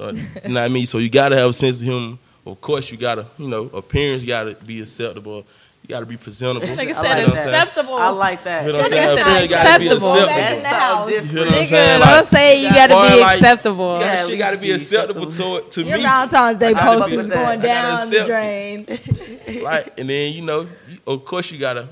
uh, 0.00 0.12
you 0.14 0.48
know 0.48 0.60
what 0.60 0.64
I 0.64 0.68
mean. 0.68 0.86
So 0.86 0.98
you 0.98 1.10
gotta 1.10 1.36
have 1.36 1.50
a 1.50 1.52
sense 1.52 1.76
of 1.76 1.82
humor. 1.84 2.18
Of 2.44 2.60
course, 2.60 2.90
you 2.90 2.96
gotta, 2.96 3.26
you 3.38 3.46
know, 3.46 3.70
appearance 3.72 4.24
gotta 4.24 4.54
be 4.54 4.80
acceptable. 4.80 5.44
You 5.84 5.88
gotta 5.88 6.06
be 6.06 6.16
presentable. 6.16 6.66
Nigga 6.66 6.70
I 6.70 6.74
said 6.74 6.94
like 6.94 7.04
that. 7.26 7.28
acceptable. 7.28 7.94
I 7.96 8.08
like 8.08 8.44
that. 8.44 8.64
You 8.66 8.72
know 8.72 8.78
what 8.78 8.86
I'm 8.90 8.98
Nigga 8.98 9.04
saying? 9.04 9.18
said 9.18 9.50
gotta 9.50 9.78
be 9.80 9.86
acceptable. 9.88 10.12
acceptable. 10.14 10.26
Back 10.26 10.52
in 10.54 10.62
the. 10.62 11.26
You 11.28 11.34
know 11.34 11.44
what 11.44 11.52
I'm 11.52 11.60
Nigga, 11.60 11.66
saying? 11.68 12.00
don't 12.00 12.08
Like, 12.10 12.24
say 12.24 12.62
you 12.64 12.70
gotta 12.70 12.94
be 13.14 13.20
like- 13.20 13.34
acceptable. 13.42 13.98
that 13.98 14.18
at 14.20 14.26
shit 14.26 14.38
gotta 14.38 14.56
be 14.56 14.66
be 14.66 14.70
acceptable 14.72 15.22
acceptable. 15.24 15.60
to 15.60 15.70
to 15.82 15.82
Your 15.86 15.96
me. 15.98 16.02
Valentine's 16.02 16.56
Day 16.58 16.68
I 16.68 16.72
gotta 16.72 16.98
post 17.00 17.10
be- 17.10 17.16
is 17.16 17.30
going 17.30 17.60
down 17.60 18.10
the 18.10 18.24
drain. 18.24 19.60
Like, 19.62 20.00
and 20.00 20.08
then 20.08 20.32
you 20.32 20.40
know, 20.40 20.66
of 21.06 21.24
course 21.26 21.50
you 21.50 21.58
gotta 21.58 21.86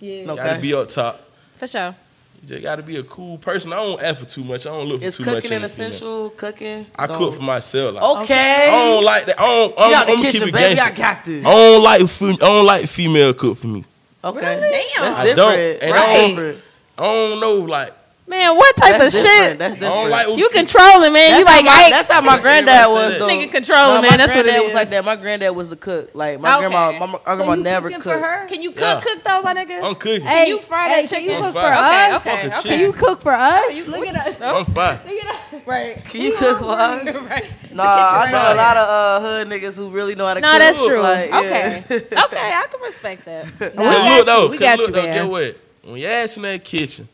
Yeah. 0.00 0.24
No. 0.26 0.34
gotta 0.34 0.50
Okay. 0.54 0.60
be 0.60 0.74
up 0.74 0.88
top. 0.88 1.20
For 1.58 1.68
sure. 1.68 1.94
You 2.42 2.48
just 2.48 2.62
gotta 2.62 2.82
be 2.82 2.96
a 2.96 3.02
cool 3.02 3.36
person. 3.38 3.72
I 3.72 3.76
don't 3.76 4.02
ask 4.02 4.20
for 4.20 4.26
too 4.26 4.42
much. 4.44 4.66
I 4.66 4.70
don't 4.70 4.86
look 4.88 5.00
for 5.00 5.04
Is 5.06 5.16
too 5.18 5.24
much. 5.24 5.34
cooking 5.44 5.52
an 5.58 5.64
a 5.64 5.68
female. 5.68 5.88
essential? 5.90 6.30
Cooking? 6.30 6.86
I 6.96 7.06
Don't- 7.06 7.18
cook 7.18 7.34
for 7.34 7.42
myself. 7.42 7.94
Like, 7.96 8.02
Okay. 8.22 8.66
I 8.70 8.90
don't 8.90 9.04
like 9.04 9.26
that. 9.26 9.40
I 9.40 9.46
don't. 9.46 9.74
I'm, 9.78 9.90
Get 9.90 9.98
out 10.00 10.06
the 10.06 10.12
I'm 10.12 10.16
gonna 10.18 10.22
keep 10.22 10.32
kitchen, 10.32 10.48
it 10.48 10.52
baby. 10.54 10.74
gangster. 10.76 10.86
I 10.90 10.96
got 11.14 11.24
this. 11.24 11.46
I 11.46 11.50
don't 11.50 11.82
like. 11.82 12.00
I 12.22 12.46
don't 12.46 12.66
like 12.66 12.86
female 12.88 13.34
cook 13.34 13.58
for 13.58 13.66
me. 13.66 13.84
Okay. 14.24 14.40
Damn. 14.40 15.04
That's 15.04 15.18
I 15.18 15.24
different. 15.24 15.36
don't. 15.36 15.82
And 15.82 15.94
I 15.94 16.14
don't- 16.14 16.28
Different. 16.30 16.58
I 16.98 17.02
don't 17.02 17.40
know. 17.40 17.54
Like 17.56 17.94
Man, 18.30 18.56
what 18.56 18.76
type 18.76 18.92
That's 19.00 19.06
of 19.16 19.22
different. 19.22 19.50
shit? 19.50 19.58
That's 19.58 19.74
I 19.76 19.78
different. 19.80 19.94
don't 20.02 20.10
like. 20.10 20.38
You 20.38 20.48
controlling, 20.50 21.12
man. 21.12 21.30
That's 21.30 21.38
you 21.40 21.44
like, 21.46 21.64
how 21.66 21.76
my, 21.76 21.82
hey, 21.82 21.90
that's 21.90 22.08
how 22.12 22.20
my 22.20 22.38
granddad 22.40 22.88
was 22.88 23.18
though. 23.18 23.26
nigga 23.26 23.50
controlling, 23.50 24.02
No, 24.02 24.08
man. 24.08 24.18
That's 24.18 24.34
what 24.36 24.46
it 24.46 24.62
was 24.64 24.72
like 24.72 24.88
that. 24.90 25.04
My 25.04 25.16
granddad 25.16 25.56
was 25.56 25.68
the 25.68 25.74
cook. 25.74 26.10
Like 26.14 26.38
my 26.38 26.50
Okay. 26.56 26.68
grandma, 26.68 26.92
my, 26.92 27.06
my 27.06 27.12
So 27.12 27.18
grandma 27.36 27.54
you 27.54 27.62
never 27.64 27.88
cooking 27.88 28.02
cooked. 28.02 28.14
for 28.20 28.22
her? 28.24 28.46
Can 28.46 28.62
you 28.62 28.70
cook, 28.70 28.80
Yeah. 28.82 29.00
cook 29.00 29.24
though, 29.24 29.42
my 29.42 29.52
nigga? 29.52 29.82
I'm 29.82 29.94
cooking. 29.96 30.20
Hey, 30.28 30.46
you 30.48 30.60
fry 30.60 30.88
hey, 30.88 31.06
that 31.06 31.10
can 31.10 31.24
you 31.24 31.42
cook 31.42 31.52
for 31.54 31.58
us? 31.58 32.20
Okay, 32.20 32.30
Fucking 32.36 32.52
okay. 32.52 32.68
Can 32.68 32.80
you 32.80 32.92
cook 32.92 33.20
for 33.20 33.32
us? 33.32 33.86
Look 33.88 34.06
at 34.06 34.14
us. 34.16 34.40
I'm 34.40 34.64
fine. 34.64 35.00
Look 35.08 35.24
at 35.24 35.34
us. 35.34 35.66
Right. 35.66 36.04
Can 36.04 36.20
you 36.20 36.36
cook 36.36 36.58
for 36.58 36.64
us? 36.70 37.16
right. 37.16 37.44
Nah, 37.74 37.82
I 37.84 38.30
know 38.30 38.54
a 38.54 38.54
lot 38.54 38.76
of 38.76 38.88
uh, 38.88 39.20
hood 39.26 39.48
niggas 39.48 39.76
who 39.76 39.90
really 39.90 40.14
know 40.14 40.26
how 40.28 40.34
to 40.34 40.40
No, 40.40 40.50
cook. 40.52 40.58
that's 40.60 40.86
true. 40.86 41.04
Okay. 41.04 41.82
okay, 41.90 42.52
I 42.54 42.66
can 42.70 42.80
respect 42.80 43.24
that. 43.24 43.46
we 43.58 43.66
got 43.76 44.16
look 44.18 44.26
though, 44.26 44.44
you. 44.44 44.50
We 44.50 44.58
'cause 44.58 44.64
got 44.66 44.78
look 44.78 44.88
you, 44.90 44.94
though, 44.94 45.02
man. 45.02 45.12
get 45.12 45.26
what? 45.28 45.56
When 45.82 45.96
your 45.96 46.10
ass 46.12 46.36
in 46.36 46.42
that 46.44 46.62
kitchen 46.64 47.08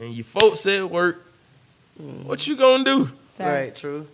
and 0.00 0.12
your 0.14 0.24
folks 0.24 0.64
at 0.66 0.88
work, 0.90 1.24
what 2.24 2.46
you 2.46 2.56
gonna 2.56 2.84
do? 2.84 3.10
Right, 3.38 3.74
true. 3.74 4.06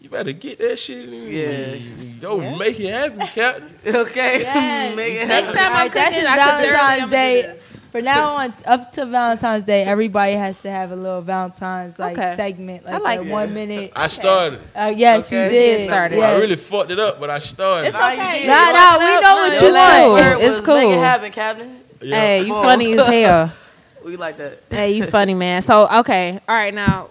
You 0.00 0.10
better 0.10 0.32
get 0.32 0.58
that 0.58 0.78
shit. 0.78 1.08
in. 1.08 1.32
Yeah. 1.32 2.14
Go 2.20 2.56
make 2.58 2.78
it 2.78 2.90
happen, 2.92 3.20
Captain. 3.26 3.70
Okay. 3.86 4.40
Yes. 4.42 4.96
Make 4.96 5.14
it 5.14 5.26
Next 5.28 5.48
happen. 5.48 5.62
time 5.62 5.72
I'm 5.72 5.76
Alright, 5.76 5.92
that's 5.92 6.08
cooking, 6.08 6.20
his 6.20 6.28
I 6.28 6.36
cook 6.36 6.44
Valentine's 6.44 6.78
I'm 6.78 6.98
gonna 6.98 7.06
do 7.06 7.10
Day. 7.10 7.42
this. 7.42 7.80
From 7.92 8.04
now 8.04 8.28
on, 8.34 8.54
up 8.66 8.92
to 8.92 9.06
Valentine's 9.06 9.64
Day, 9.64 9.84
everybody 9.84 10.32
has 10.32 10.58
to 10.58 10.70
have 10.70 10.90
a 10.90 10.96
little 10.96 11.22
Valentine's 11.22 11.98
like 11.98 12.18
Okay. 12.18 12.34
segment, 12.34 12.84
like, 12.84 12.94
I 12.94 12.98
like 12.98 13.20
a 13.20 13.24
that. 13.24 13.30
one 13.32 13.54
minute. 13.54 13.92
I 13.96 14.08
started. 14.08 14.60
Uh, 14.74 14.92
yes, 14.94 15.26
Okay. 15.26 15.44
you 15.44 15.50
did. 15.50 15.84
Started. 15.88 16.16
Yes. 16.18 16.36
I 16.36 16.40
really 16.40 16.56
fucked 16.56 16.90
it 16.90 16.98
up, 17.00 17.18
but 17.20 17.30
I 17.30 17.38
started. 17.38 17.88
It's 17.88 17.96
okay. 17.96 18.40
did. 18.40 18.48
Nah, 18.48 18.72
nah, 18.72 18.98
we 18.98 19.20
know 19.22 19.34
what 19.36 19.52
you 19.54 19.60
Your 19.60 19.72
last 19.72 20.02
cool. 20.02 20.12
want. 20.12 20.42
It's 20.42 20.66
was 20.66 20.66
Make 20.66 20.90
it 20.90 20.98
happen, 20.98 21.32
Captain. 21.32 21.80
Yeah. 22.02 22.16
Hey, 22.20 22.42
you 22.42 22.52
funny 22.52 22.92
as 22.98 23.06
hell. 23.06 23.52
We 24.04 24.16
like 24.16 24.36
that. 24.36 24.60
Hey, 24.70 24.92
you 24.92 25.04
funny, 25.04 25.32
man. 25.32 25.62
So, 25.62 25.88
okay. 26.00 26.38
All 26.46 26.54
right, 26.54 26.74
now, 26.74 27.08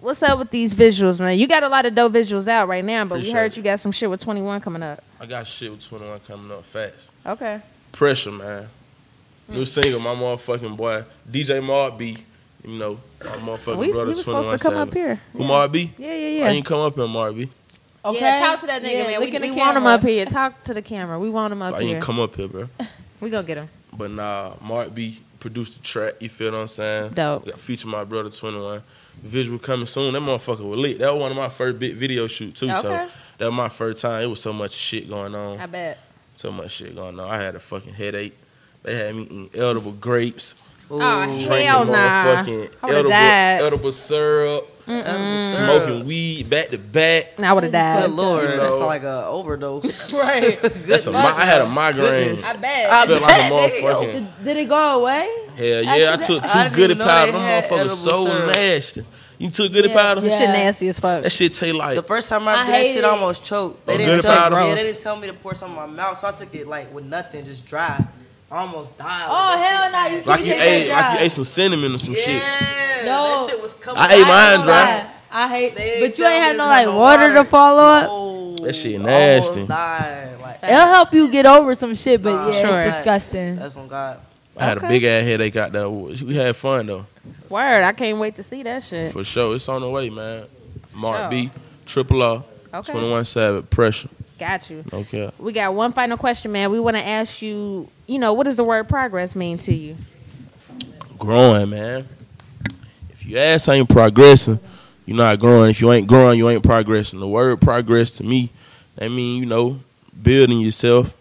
what's 0.00 0.22
up 0.24 0.40
with 0.40 0.50
these 0.50 0.74
visuals, 0.74 1.20
man? 1.20 1.38
You 1.38 1.46
got 1.46 1.62
a 1.62 1.68
lot 1.68 1.86
of 1.86 1.94
dope 1.94 2.12
visuals 2.12 2.48
out 2.48 2.66
right 2.66 2.84
now, 2.84 3.04
but 3.04 3.16
Appreciate 3.16 3.32
we 3.32 3.38
heard 3.38 3.52
it. 3.52 3.56
you 3.56 3.62
got 3.62 3.78
some 3.78 3.92
shit 3.92 4.10
with 4.10 4.20
21 4.20 4.60
coming 4.60 4.82
up. 4.82 5.02
I 5.20 5.26
got 5.26 5.46
shit 5.46 5.70
with 5.70 5.86
21 5.88 6.20
coming 6.20 6.50
up 6.50 6.64
fast. 6.64 7.12
Okay. 7.24 7.60
Pressure, 7.92 8.32
man. 8.32 8.68
New 9.48 9.62
mm. 9.62 9.66
single, 9.66 10.00
my 10.00 10.14
motherfucking 10.14 10.76
boy, 10.76 11.04
DJ 11.30 11.64
Mark 11.64 11.96
B. 11.96 12.16
You 12.64 12.78
know, 12.78 13.00
my 13.20 13.26
motherfucking 13.26 13.76
We, 13.76 13.86
we 13.88 13.92
brother, 13.92 14.10
was 14.10 14.24
21 14.24 14.44
supposed 14.44 14.62
to 14.62 14.68
come 14.68 14.78
up 14.78 14.94
here. 14.94 15.20
Who 15.32 15.44
Mark 15.44 15.70
B? 15.72 15.92
Yeah, 15.98 16.14
yeah, 16.14 16.42
Why 16.42 16.50
yeah. 16.50 16.50
you 16.52 16.62
come 16.62 16.80
up 16.80 16.94
here, 16.96 17.06
Mark 17.06 17.36
B? 17.36 17.48
Okay. 18.04 18.18
Yeah, 18.20 18.40
talk 18.40 18.60
to 18.60 18.66
that 18.66 18.82
nigga, 18.82 18.92
Yeah, 18.92 19.06
man. 19.06 19.20
We, 19.20 19.26
in 19.26 19.42
the 19.42 19.50
we 19.50 19.56
want 19.56 19.76
him 19.76 19.86
up 19.86 20.02
here. 20.02 20.26
Talk 20.26 20.62
to 20.64 20.74
the 20.74 20.82
camera. 20.82 21.18
We 21.20 21.30
want 21.30 21.52
him 21.52 21.62
up 21.62 21.74
Why 21.74 21.80
you 21.80 21.86
here. 21.86 21.96
ain't 21.96 22.04
come 22.04 22.18
up 22.18 22.34
here, 22.34 22.48
bro? 22.48 22.68
We 23.20 23.30
gonna 23.30 23.46
get 23.46 23.58
him. 23.58 23.68
But 23.92 24.10
nah, 24.10 24.54
Mark 24.60 24.92
B 24.92 25.20
produced 25.42 25.74
the 25.76 25.82
track. 25.82 26.14
You 26.20 26.28
feel 26.28 26.52
what 26.52 26.60
I'm 26.60 26.68
saying? 26.68 27.12
Dope. 27.14 27.46
Got 27.46 27.58
feature 27.58 27.88
my 27.88 28.04
brother 28.04 28.30
21. 28.30 28.82
Visual 29.22 29.58
coming 29.58 29.86
soon. 29.86 30.14
That 30.14 30.20
motherfucker 30.20 30.68
was 30.68 30.78
lit. 30.78 31.00
That 31.00 31.12
was 31.12 31.20
one 31.20 31.30
of 31.32 31.36
my 31.36 31.48
first 31.48 31.78
big 31.78 31.96
video 31.96 32.26
shoot 32.28 32.54
too. 32.54 32.68
So 32.68 33.08
that 33.38 33.46
was 33.46 33.52
my 33.52 33.68
first 33.68 34.00
time. 34.00 34.22
It 34.22 34.26
was 34.26 34.40
so 34.40 34.52
much 34.52 34.70
shit 34.70 35.08
going 35.08 35.34
on. 35.34 35.58
I 35.58 35.66
bet. 35.66 35.98
So 36.36 36.50
much 36.52 36.70
shit 36.70 36.94
going 36.94 37.18
on. 37.20 37.28
I 37.28 37.38
had 37.38 37.56
a 37.56 37.60
fucking 37.60 37.92
headache. 37.92 38.36
They 38.84 38.94
had 38.96 39.14
me 39.14 39.22
eating 39.24 39.50
edible 39.54 39.92
grapes, 39.92 40.54
Oh, 40.90 40.98
hell 41.00 41.84
nah. 41.84 41.94
motherfucking 42.44 42.74
I 42.82 42.86
would've 42.86 43.10
edible, 43.12 43.66
edible 43.66 43.92
syrup, 43.92 44.71
Mm-mm. 44.86 45.40
smoking 45.42 46.06
weed 46.06 46.50
back 46.50 46.68
to 46.70 46.78
back. 46.78 47.38
I 47.38 47.52
would 47.52 47.62
have 47.62 47.72
died. 47.72 48.02
Good 48.02 48.10
lord, 48.10 48.50
You 48.50 48.56
that's 48.56 48.78
like 48.78 49.02
a 49.04 49.26
overdose. 49.26 50.12
Right. 50.22 50.60
That's 50.86 51.06
a 51.06 51.10
mi- 51.12 51.16
I 51.18 51.44
had 51.44 51.60
a 51.62 51.66
migraine. 51.66 52.24
Goodness. 52.36 52.44
I 52.44 52.56
bet. 52.56 52.90
I 52.90 53.06
felt 53.06 53.22
like 53.22 53.30
a 53.30 53.50
bet. 53.50 53.52
motherfucking. 53.52 54.12
Did, 54.12 54.44
did 54.44 54.56
it 54.58 54.68
go 54.68 55.00
away? 55.00 55.30
Hell 55.56 55.82
yeah, 55.82 55.90
I 55.92 55.98
After 56.14 56.26
took 56.26 56.42
two 56.42 56.48
I 56.48 56.62
didn't 56.64 56.74
goody 56.76 56.84
even 56.94 56.98
know 56.98 57.04
powder. 57.06 57.26
they 57.26 57.38
Them 57.38 57.40
had 57.42 57.64
motherfuckers 57.64 57.78
edible 57.78 57.94
so 57.96 58.24
syrup. 58.24 58.54
nasty. 58.56 59.04
You 59.38 59.50
took 59.50 59.72
goody 59.72 59.88
Yeah, 59.88 59.94
powder? 60.14 60.26
yeah. 60.26 60.38
Shit 60.38 60.48
nasty 60.50 60.88
as 60.88 61.00
fuck. 61.00 61.22
That 61.22 61.30
shit 61.30 61.52
taste 61.52 61.74
like 61.74 61.96
The 61.96 62.02
first 62.02 62.28
time 62.28 62.46
I, 62.48 62.52
I 62.52 62.64
did 62.66 62.74
that 62.74 62.86
shit, 62.86 62.96
it. 62.98 63.04
I 63.04 63.08
almost 63.08 63.44
choked. 63.44 63.86
They 63.86 63.94
Oh, 63.94 63.98
didn't 63.98 64.22
tell 64.22 64.50
me. 64.50 64.56
Yeah, 64.56 64.74
they 64.74 64.82
didn't 64.82 65.00
tell 65.02 65.16
me 65.16 65.26
to 65.28 65.32
pour 65.34 65.54
some 65.54 65.70
in 65.70 65.76
my 65.76 65.86
mouth, 65.86 66.18
so 66.18 66.28
I 66.28 66.32
took 66.32 66.54
it 66.54 66.66
like 66.66 66.92
with 66.94 67.04
nothing, 67.04 67.44
just 67.44 67.64
dry. 67.66 68.04
I 68.52 68.58
almost 68.58 68.98
died. 68.98 69.26
Oh 69.30 69.56
with 69.56 69.66
hell 69.66 69.82
shit. 69.84 69.92
no! 69.92 70.18
You 70.18 70.22
like 70.24 70.44
you 70.44 70.52
ate 70.52 70.88
like 70.90 71.18
you 71.20 71.24
ate 71.26 71.32
some 71.32 71.44
cinnamon 71.46 71.94
or 71.94 71.98
some 71.98 72.12
Yeah, 72.14 72.20
shit. 72.20 73.06
No. 73.06 73.46
that 73.46 73.50
shit 73.50 73.62
was 73.62 73.72
coming. 73.74 73.98
I 74.02 74.12
ate 74.12 74.22
out. 74.22 74.28
mine 74.28 74.54
ain't 74.58 74.64
dry. 74.64 75.08
I 75.34 75.48
hate, 75.48 75.74
They 75.76 76.06
but 76.06 76.18
you 76.18 76.26
ain't 76.26 76.42
had 76.42 76.56
no 76.58 76.64
like 76.66 76.86
no 76.86 76.96
water 76.98 77.32
to 77.34 77.44
follow 77.44 77.82
up. 77.82 78.04
No, 78.08 78.54
That 78.66 78.74
shit 78.74 78.96
almost 78.96 79.06
nasty. 79.54 79.66
died. 79.66 80.40
Like, 80.42 80.62
It'll 80.64 80.76
help 80.86 81.14
you 81.14 81.30
get 81.30 81.46
over 81.46 81.74
some 81.74 81.94
shit, 81.94 82.22
but 82.22 82.34
Nah, 82.34 82.50
yeah, 82.50 82.60
Sure. 82.60 82.82
it's 82.82 82.96
disgusting. 82.96 83.56
That's 83.56 83.74
on 83.76 83.88
God. 83.88 84.20
I 84.58 84.64
had 84.66 84.76
a 84.76 84.86
big 84.86 85.02
ass 85.04 85.22
headache 85.24 85.56
out 85.56 85.72
there. 85.72 85.88
We 85.88 86.36
had 86.36 86.54
fun 86.54 86.84
though, 86.86 87.06
Word. 87.48 87.82
I 87.84 87.92
can't 87.94 88.18
wait 88.18 88.36
to 88.36 88.42
see 88.42 88.62
that 88.64 88.82
shit. 88.82 89.10
for 89.12 89.24
sure. 89.24 89.54
It's 89.54 89.66
on 89.70 89.80
the 89.80 89.88
way, 89.88 90.10
man. 90.10 90.44
Mark 90.94 91.18
Sure. 91.20 91.30
B, 91.30 91.50
Triple 91.86 92.22
R, 92.22 92.44
Okay. 92.74 92.92
21 92.92 93.24
Savage, 93.24 93.70
Pressure. 93.70 94.10
Got 94.42 94.70
you. 94.70 94.84
Okay. 94.92 95.30
We 95.38 95.52
got 95.52 95.72
one 95.72 95.92
final 95.92 96.16
question, 96.16 96.50
man. 96.50 96.72
We 96.72 96.80
want 96.80 96.96
to 96.96 97.06
ask 97.06 97.42
you, 97.42 97.88
you 98.08 98.18
know, 98.18 98.32
what 98.32 98.42
does 98.42 98.56
the 98.56 98.64
word 98.64 98.88
progress 98.88 99.36
mean 99.36 99.56
to 99.58 99.72
you? 99.72 99.96
Growing, 101.16 101.70
man. 101.70 102.08
If 103.10 103.24
your 103.24 103.38
ass 103.38 103.68
ain't 103.68 103.88
progressing, 103.88 104.58
you're 105.06 105.16
not 105.16 105.38
growing. 105.38 105.70
If 105.70 105.80
you 105.80 105.92
ain't 105.92 106.08
growing, 106.08 106.38
you 106.38 106.48
ain't 106.50 106.64
progressing. 106.64 107.20
The 107.20 107.28
word 107.28 107.60
progress 107.60 108.10
to 108.12 108.24
me, 108.24 108.50
that 108.96 109.10
mean, 109.10 109.38
you 109.38 109.46
know, 109.46 109.78
building 110.20 110.58
yourself 110.58 111.14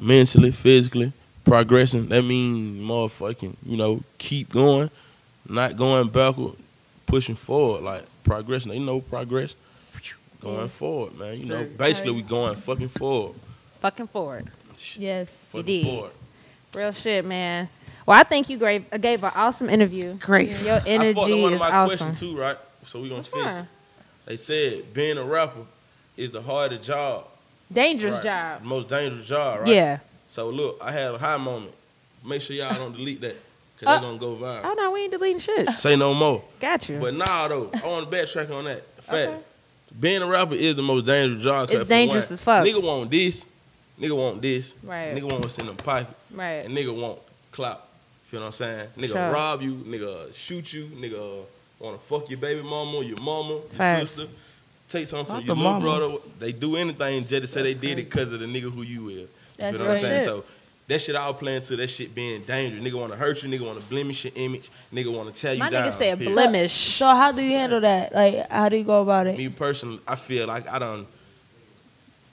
mentally, 0.00 0.50
physically, 0.50 1.12
progressing. 1.44 2.08
That 2.08 2.22
mean 2.22 2.80
motherfucking, 2.80 3.54
you 3.66 3.76
know, 3.76 4.02
keep 4.16 4.48
going, 4.48 4.88
not 5.46 5.76
going 5.76 6.08
backward, 6.08 6.54
pushing 7.04 7.34
forward, 7.34 7.82
like 7.82 8.06
progressing. 8.24 8.72
You 8.72 8.80
know, 8.80 9.00
progress. 9.02 9.56
Going 10.42 10.68
forward, 10.68 11.18
man. 11.18 11.38
You 11.38 11.46
know, 11.46 11.64
basically 11.64 12.10
we 12.12 12.22
going 12.22 12.56
fucking 12.56 12.88
forward. 12.88 13.36
Fucking 13.80 14.08
forward. 14.08 14.48
Yes. 14.96 15.30
You 15.54 15.60
Fucking 15.60 15.64
did. 15.66 15.86
forward. 15.86 16.10
Real 16.74 16.92
shit, 16.92 17.24
man. 17.24 17.68
Well, 18.06 18.18
I 18.18 18.24
think 18.24 18.48
you 18.48 18.58
gave, 18.58 18.90
gave 19.00 19.22
an 19.22 19.30
awesome 19.34 19.68
interview. 19.70 20.14
Great. 20.14 20.48
Your 20.62 20.80
energy 20.86 21.10
I 21.10 21.12
fucked 21.14 21.18
up 21.18 21.24
energy 21.28 21.42
one 21.42 21.52
of 21.52 21.56
is 21.56 21.60
my 21.60 21.70
awesome. 21.70 22.06
questions 22.08 22.20
too, 22.20 22.36
right? 22.38 22.56
So 22.84 23.00
we 23.00 23.08
gonna 23.08 23.22
finish. 23.22 23.52
it. 23.58 23.64
They 24.26 24.36
said 24.36 24.92
being 24.94 25.18
a 25.18 25.24
rapper 25.24 25.60
is 26.16 26.30
the 26.32 26.42
hardest 26.42 26.82
job. 26.82 27.28
Dangerous 27.72 28.14
Right. 28.16 28.22
job. 28.24 28.62
The 28.62 28.66
most 28.68 28.88
dangerous 28.88 29.26
job, 29.26 29.60
right? 29.60 29.68
Yeah. 29.68 29.98
So 30.28 30.48
look, 30.50 30.78
I 30.82 30.90
had 30.92 31.14
a 31.14 31.18
high 31.18 31.36
moment. 31.36 31.74
Make 32.24 32.42
sure 32.42 32.56
y'all 32.56 32.74
don't 32.74 32.96
delete 32.96 33.20
that, 33.20 33.36
cause 33.80 33.86
Uh, 33.88 33.92
they're 33.92 34.00
gonna 34.00 34.18
go 34.18 34.34
viral. 34.36 34.62
Oh 34.64 34.74
no, 34.74 34.90
we 34.92 35.02
ain't 35.02 35.12
deleting 35.12 35.38
shit. 35.40 35.68
Say 35.70 35.94
no 35.96 36.14
more. 36.14 36.42
Got 36.60 36.88
you. 36.88 36.98
But 36.98 37.14
nah, 37.14 37.48
though, 37.48 37.70
I 37.82 37.86
want 37.86 38.10
to 38.10 38.16
backtrack 38.16 38.50
on 38.56 38.64
that. 38.64 38.84
Fact. 39.02 39.12
Okay. 39.14 39.38
Being 40.00 40.22
a 40.22 40.26
rapper 40.26 40.54
is 40.54 40.76
the 40.76 40.82
most 40.82 41.06
dangerous 41.06 41.42
job. 41.42 41.70
It's 41.70 41.84
dangerous 41.84 42.30
one, 42.30 42.34
as 42.34 42.40
fuck. 42.40 42.66
Nigga 42.66 42.82
want 42.82 43.10
this. 43.10 43.44
Nigga 44.00 44.16
want 44.16 44.42
this. 44.42 44.74
Right. 44.82 45.14
Nigga 45.14 45.24
want 45.30 45.40
what's 45.42 45.58
in 45.58 45.66
the 45.66 45.74
pocket. 45.74 46.08
Right. 46.32 46.64
And 46.64 46.76
nigga 46.76 46.94
want 46.98 47.18
clout. 47.50 47.86
You 48.30 48.38
know 48.38 48.46
what 48.46 48.46
I'm 48.46 48.52
saying? 48.52 48.88
Nigga 48.98 49.12
Sure. 49.12 49.30
rob 49.30 49.60
you. 49.62 49.74
Nigga 49.74 50.34
shoot 50.34 50.72
you. 50.72 50.86
Nigga 50.86 51.44
want 51.78 52.00
to 52.00 52.06
fuck 52.06 52.30
your 52.30 52.38
baby 52.38 52.62
mama, 52.62 53.02
your 53.04 53.18
mama, 53.20 53.50
your 53.50 53.60
Facts. 53.72 54.12
sister. 54.12 54.32
Take 54.88 55.06
something 55.08 55.34
Not 55.34 55.44
from 55.46 55.46
your 55.46 55.56
little 55.56 55.72
mama. 55.80 56.08
brother. 56.08 56.18
They 56.38 56.52
do 56.52 56.76
anything 56.76 57.26
just 57.26 57.42
to 57.42 57.46
say 57.46 57.62
they 57.62 57.74
did 57.74 57.98
it 57.98 58.10
because 58.10 58.32
of 58.32 58.40
the 58.40 58.46
nigga 58.46 58.70
who 58.72 58.82
you 58.82 59.08
is. 59.10 59.28
That's 59.56 59.72
you 59.74 59.78
know 59.84 59.88
what 59.90 59.96
I'm 59.98 60.02
saying? 60.02 60.24
So 60.24 60.44
that 60.92 61.00
shit 61.00 61.16
all 61.16 61.34
playing 61.34 61.62
to 61.62 61.76
that 61.76 61.88
shit 61.88 62.14
being 62.14 62.42
dangerous. 62.42 62.82
Nigga 62.82 62.98
want 63.00 63.12
to 63.12 63.18
hurt 63.18 63.42
you. 63.42 63.48
Nigga 63.48 63.66
want 63.66 63.80
to 63.80 63.84
blemish 63.86 64.24
your 64.24 64.32
image. 64.36 64.70
Nigga 64.92 65.12
want 65.14 65.34
to 65.34 65.40
tell 65.40 65.52
you 65.54 65.60
My 65.60 65.70
down. 65.70 65.88
nigga 65.88 65.92
said 65.92 66.18
period. 66.18 66.34
blemish. 66.34 66.72
So 66.72 67.06
how 67.06 67.32
do 67.32 67.42
you 67.42 67.56
handle 67.56 67.80
that? 67.80 68.14
Like, 68.14 68.50
how 68.50 68.68
do 68.68 68.76
you 68.76 68.84
go 68.84 69.02
about 69.02 69.26
it? 69.26 69.36
Me 69.36 69.48
personally, 69.48 70.00
I 70.06 70.16
feel 70.16 70.46
like 70.46 70.68
I 70.70 70.78
done 70.78 71.06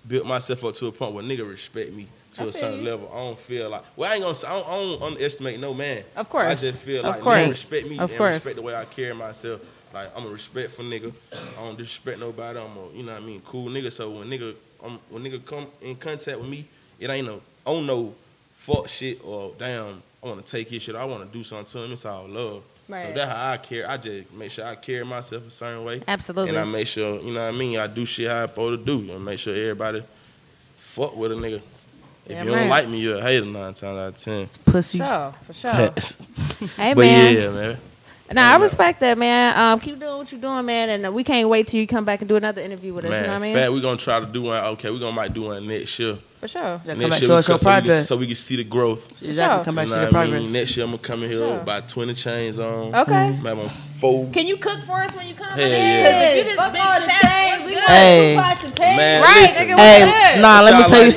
built 0.07 0.25
myself 0.25 0.63
up 0.65 0.75
to 0.75 0.87
a 0.87 0.91
point 0.91 1.13
where 1.13 1.23
nigga 1.23 1.47
respect 1.49 1.93
me 1.93 2.07
to 2.33 2.43
I 2.43 2.45
a 2.47 2.51
certain 2.51 2.79
you. 2.79 2.85
level. 2.85 3.09
I 3.13 3.17
don't 3.17 3.39
feel 3.39 3.69
like 3.69 3.83
well, 3.95 4.09
I 4.11 4.15
ain't 4.15 4.23
gonna 4.23 4.37
I 4.47 4.59
don't, 4.59 4.67
I 4.67 4.71
don't 4.75 5.01
underestimate 5.03 5.59
no 5.59 5.73
man. 5.73 6.03
Of 6.15 6.29
course. 6.29 6.47
I 6.47 6.55
just 6.55 6.77
feel 6.79 6.99
Of 7.05 7.15
like 7.15 7.21
course. 7.21 7.37
nigga 7.37 7.49
respect 7.49 7.87
me 7.89 7.99
Of 7.99 8.09
and 8.11 8.17
course. 8.17 8.33
respect 8.35 8.55
the 8.57 8.61
way 8.61 8.75
I 8.75 8.85
carry 8.85 9.13
myself. 9.15 9.61
Like 9.93 10.09
I'm 10.15 10.25
a 10.25 10.29
respectful 10.29 10.85
nigga. 10.85 11.11
I 11.33 11.63
don't 11.63 11.77
disrespect 11.77 12.19
nobody. 12.19 12.59
I'm 12.59 12.65
a 12.77 12.97
you 12.97 13.03
know 13.03 13.13
what 13.13 13.21
I 13.23 13.25
mean 13.25 13.41
cool 13.45 13.69
nigga. 13.69 13.91
So 13.91 14.09
when 14.11 14.29
nigga 14.29 14.53
um, 14.83 14.99
when 15.09 15.23
nigga 15.23 15.43
come 15.43 15.67
in 15.81 15.95
contact 15.95 16.39
with 16.39 16.49
me, 16.49 16.65
it 16.99 17.09
ain't 17.09 17.25
no 17.27 17.41
on 17.65 17.85
no 17.85 18.13
fuck 18.59 18.87
shit 18.87 19.19
or 19.23 19.53
damn. 19.57 20.01
I 20.21 20.27
want 20.27 20.45
to 20.45 20.51
take 20.51 20.69
his 20.69 20.81
shit. 20.83 20.95
I 20.95 21.05
want 21.05 21.31
to 21.31 21.37
do 21.37 21.43
something 21.45 21.65
to 21.65 21.85
him. 21.85 21.93
It's 21.93 22.05
all 22.05 22.27
love. 22.27 22.63
So 22.87 22.93
that's 22.95 23.31
how 23.31 23.51
I 23.51 23.57
care. 23.57 23.89
I 23.89 23.97
just 23.97 24.33
make 24.33 24.51
sure 24.51 24.65
I 24.65 24.75
carry 24.75 25.05
myself 25.05 25.47
a 25.47 25.51
certain 25.51 25.85
way. 25.85 26.01
Absolutely. 26.07 26.49
And 26.49 26.57
I 26.57 26.63
make 26.65 26.87
sure, 26.87 27.21
you 27.21 27.31
know 27.33 27.39
what 27.45 27.53
I 27.53 27.57
mean, 27.57 27.77
I 27.77 27.85
do 27.87 28.03
shit 28.05 28.27
how 28.27 28.41
I'm 28.41 28.49
supposed 28.49 28.83
to 28.83 28.85
do. 29.05 29.13
And 29.13 29.23
make 29.23 29.37
sure 29.39 29.55
everybody 29.55 30.03
fuck 30.77 31.15
with 31.15 31.31
a 31.31 31.35
nigga. 31.35 31.61
If 32.25 32.31
Yeah, 32.31 32.43
you 32.43 32.49
man. 32.51 32.59
don't 32.61 32.69
like 32.69 32.89
me, 32.89 32.99
you're 32.99 33.17
a 33.17 33.21
hater 33.21 33.45
nine 33.45 33.73
times 33.75 33.83
out 33.83 33.97
of 33.97 34.17
ten. 34.17 34.49
Pussy. 34.65 34.97
Sure, 34.97 35.33
for 35.45 35.53
sure. 35.53 35.73
but 35.95 36.15
hey 36.77 36.93
man. 36.95 37.35
yeah, 37.35 37.49
man. 37.51 37.77
Nah, 38.31 38.53
I 38.53 38.57
respect 38.57 38.99
that, 38.99 39.17
man. 39.17 39.57
Um, 39.57 39.79
keep 39.79 39.99
doing 39.99 40.17
what 40.17 40.31
you're 40.31 40.39
doing, 40.39 40.65
man, 40.65 40.89
and 40.89 41.05
uh, 41.07 41.11
we 41.11 41.23
can't 41.23 41.49
wait 41.49 41.67
till 41.67 41.79
you 41.79 41.87
come 41.87 42.05
back 42.05 42.21
and 42.21 42.29
do 42.29 42.35
another 42.35 42.61
interview 42.61 42.93
with 42.93 43.05
us. 43.05 43.09
Man, 43.11 43.21
you 43.23 43.27
know 43.27 43.33
what 43.33 43.39
I 43.39 43.41
mean? 43.41 43.55
fat, 43.55 43.73
we 43.73 43.81
gonna 43.81 43.97
try 43.97 44.19
to 44.19 44.25
do 44.27 44.43
one. 44.43 44.63
Okay, 44.63 44.91
we're 44.91 44.99
gonna 44.99 45.15
might 45.15 45.33
do 45.33 45.43
one 45.43 45.65
next 45.67 45.97
year. 45.97 46.17
For 46.39 46.47
sure. 46.47 46.79
Yeah, 46.85 46.95
come 46.95 47.09
back, 47.09 47.21
show 47.23 47.35
us 47.37 47.47
your 47.49 47.57
come- 47.57 47.59
so 47.59 47.69
we 47.69 47.73
can- 47.75 47.83
project. 47.83 48.07
So 48.07 48.15
we 48.17 48.25
can 48.27 48.35
see 48.35 48.55
the 48.55 48.63
growth. 48.63 49.11
Exactly. 49.21 49.33
Sure. 49.35 49.63
Come 49.65 49.75
back 49.75 49.87
You 49.87 49.93
to 49.95 49.99
know 49.99 50.05
the 50.05 50.11
what 50.11 50.15
I 50.19 50.23
mean? 50.25 50.31
progress. 50.35 50.53
Next 50.53 50.77
year 50.77 50.83
I'm 50.85 50.91
gonna 50.91 51.01
come 51.03 51.23
in 51.23 51.29
here 51.29 51.39
Sure. 51.39 51.51
with 51.53 51.61
about 51.63 51.87
20 51.89 52.13
chains 52.13 52.59
on. 52.59 52.95
Okay. 52.95 53.39
Maybe 53.43 53.61
I'm 53.61 53.69
four. 53.99 54.29
Can 54.31 54.47
you 54.47 54.55
cook 54.57 54.83
for 54.83 55.01
us 55.03 55.13
when 55.15 55.27
you 55.27 55.33
come? 55.33 55.47
Hell 55.49 55.59
in? 55.65 55.71
yeah. 55.71 56.03
'Cause 56.11 56.21
if 56.23 56.37
you 56.37 56.43
this 56.45 56.55
Fuck 56.55 56.71
big 56.73 56.81
all 56.81 56.93
the 56.93 57.05
chef, 57.11 57.21
chains. 57.21 57.63
We 57.65 57.69
good? 57.69 57.75
want 57.77 57.89
Hey. 57.89 58.35
two 58.35 58.41
pots 58.41 58.63
of. 58.63 58.79
Man, 58.79 59.21
Right, 59.23 59.41
listen. 59.41 59.63
nigga, 59.67 59.69
what's 59.71 59.81
Hey, 59.81 60.33
good? 60.35 60.41
nah, 60.41 60.61
let 60.61 60.73
me 60.75 60.79
Y'all 60.79 60.87
tell 60.89 60.99
you 60.99 61.03
like- 61.05 61.13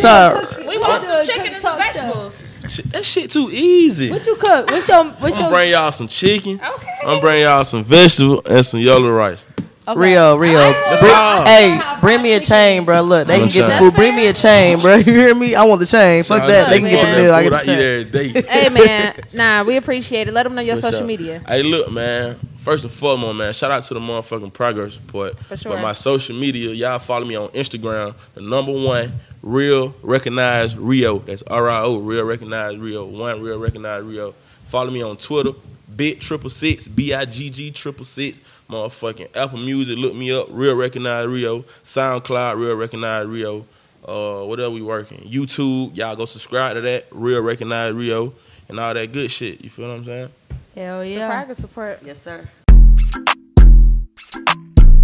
something. 0.46 0.66
We 0.66 0.79
want 0.79 1.03
do 1.03 1.07
some 1.09 1.27
chicken 1.27 1.53
and 1.53 1.62
some 1.62 1.79
vegetables. 1.79 2.53
Shit, 2.68 2.92
that 2.92 3.05
shit 3.05 3.31
too 3.31 3.51
easy. 3.53 4.11
What 4.11 4.25
you 4.27 4.35
cook? 4.37 4.70
What's 4.70 4.88
your 4.88 5.05
what's 5.05 5.37
I'm 5.37 5.42
your 5.42 5.51
gonna 5.51 5.51
bring 5.51 5.70
y'all 5.70 5.92
some 5.92 6.09
chicken. 6.09 6.61
Okay. 6.64 6.88
I'm 7.03 7.09
gonna 7.09 7.21
bring 7.21 7.43
y'all 7.43 7.65
some 7.65 7.85
vegetable 7.85 8.43
and 8.47 8.65
some 8.65 8.81
yellow 8.81 9.11
rice. 9.11 9.45
okay. 9.88 9.99
Rio, 9.99 10.37
Rio. 10.37 10.59
That's 10.59 11.03
Bring- 11.03 11.15
all. 11.15 11.45
hey, 11.45 11.81
bring 12.01 12.23
me 12.23 12.33
a 12.35 12.41
chain, 12.41 12.85
bro. 12.85 13.01
Look, 13.03 13.27
they 13.27 13.35
I'm 13.35 13.41
can 13.43 13.51
get 13.51 13.67
the 13.69 13.79
food. 13.79 13.95
Bring 13.95 14.15
me 14.15 14.27
a 14.29 14.33
chain, 14.33 14.79
bro. 14.81 14.95
You 15.07 15.12
hear 15.12 15.35
me? 15.35 15.55
I 15.57 15.65
want 15.65 15.81
the 15.81 15.87
chain. 15.87 16.23
Fuck 16.23 16.47
that. 16.47 16.71
They 16.71 16.79
can 16.79 16.88
get 16.88 17.05
the 17.17 17.23
meal. 17.23 17.35
I 17.35 17.43
Food 17.43 17.51
get 17.51 17.61
I 17.61 17.65
the 17.65 17.73
eat 17.73 18.12
chain. 18.12 18.25
every 18.33 18.33
day. 18.43 18.49
hey 18.49 18.69
man, 18.87 19.21
nah, 19.33 19.65
we 19.65 19.77
appreciate 19.77 20.29
it. 20.29 20.33
Let 20.33 20.45
them 20.45 20.55
know 20.55 20.62
your 20.62 20.77
For 20.77 20.83
social 20.83 20.99
sure. 21.01 21.07
media. 21.09 21.43
Hey, 21.47 21.62
look, 21.62 21.91
man. 21.91 22.38
First 22.59 22.85
and 22.85 22.93
foremost, 22.93 23.37
man, 23.37 23.53
shout 23.53 23.73
out 23.73 23.83
to 23.83 23.95
the 23.95 23.99
motherfucking 23.99 24.53
progress 24.53 24.97
report. 24.97 25.37
For 25.37 25.57
sure. 25.57 25.73
But 25.73 25.83
my 25.83 25.95
social 25.95 26.37
media, 26.37 26.71
y'all 26.73 27.01
follow 27.01 27.25
me 27.27 27.35
on 27.35 27.49
Instagram, 27.49 28.15
the 28.35 28.41
number 28.41 28.71
one, 28.71 29.12
real 29.43 29.97
recognize 30.01 30.77
Rio. 30.77 31.19
That's 31.19 31.43
R 31.43 31.69
I 31.69 31.81
O, 31.83 31.97
real 31.97 32.23
recognize 32.25 32.77
Rio. 32.79 33.05
One 33.05 33.43
real 33.43 33.59
recognize 33.59 34.05
Rio. 34.05 34.33
Follow 34.69 34.93
me 34.93 35.03
on 35.03 35.17
Twitter, 35.17 35.51
bit 35.97 36.21
triple 36.21 36.51
six, 36.51 36.89
B 36.89 37.15
I 37.15 37.25
G 37.25 37.51
G 37.51 37.71
triple 37.71 38.05
six. 38.05 38.41
Motherfucking 38.69 39.37
Apple 39.37 39.59
Music, 39.59 39.99
look 39.99 40.15
me 40.15 40.33
up, 40.33 40.47
real 40.51 40.75
recognize 40.75 41.27
Rio. 41.27 41.63
SoundCloud, 41.85 42.57
real 42.57 42.75
recognize 42.75 43.27
Rio. 43.27 43.67
Uh, 44.05 44.45
what 44.45 44.59
else 44.59 44.75
we 44.75 44.83
working? 44.83 45.19
YouTube, 45.19 45.97
y'all 45.97 46.17
go 46.17 46.25
subscribe 46.25 46.75
to 46.75 46.81
that, 46.81 47.07
real 47.11 47.41
recognize 47.41 47.95
Rio, 47.95 48.35
and 48.69 48.81
all 48.81 48.95
that 48.95 49.13
good 49.13 49.31
shit. 49.31 49.63
You 49.63 49.71
feel 49.71 49.89
what 49.89 49.99
I'm 49.99 50.05
saying? 50.05 50.29
Hell 50.75 51.03
It's 51.03 51.11
yeah. 51.11 51.29
progress 51.29 51.59
support. 51.59 52.01
Yes, 52.05 52.21
sir. 52.21 52.49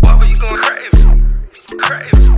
Why 0.01 0.19
were 0.19 0.25
you 0.25 0.39
going 0.39 0.63
crazy? 0.63 1.77
Crazy. 1.79 2.38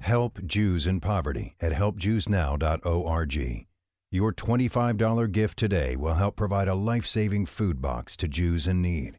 Help 0.00 0.44
Jews 0.44 0.86
in 0.86 1.00
poverty 1.00 1.54
at 1.60 1.72
helpjewsnow.org. 1.72 3.66
Your 4.10 4.32
$25 4.32 5.32
gift 5.32 5.58
today 5.58 5.96
will 5.96 6.14
help 6.14 6.36
provide 6.36 6.68
a 6.68 6.74
life 6.74 7.06
saving 7.06 7.46
food 7.46 7.80
box 7.80 8.16
to 8.18 8.28
Jews 8.28 8.66
in 8.66 8.80
need. 8.80 9.18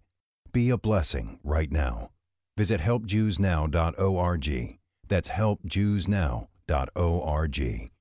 Be 0.51 0.69
a 0.69 0.77
blessing 0.77 1.39
right 1.43 1.71
now. 1.71 2.11
Visit 2.57 2.81
helpjewsnow.org. 2.81 4.77
That's 5.07 5.29
helpjewsnow.org. 5.29 7.91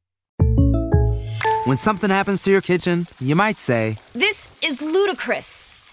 When 1.64 1.76
something 1.78 2.10
happens 2.10 2.42
to 2.44 2.50
your 2.50 2.60
kitchen, 2.60 3.06
you 3.20 3.34
might 3.34 3.58
say, 3.58 3.96
This 4.12 4.58
is 4.62 4.82
ludicrous. 4.82 5.84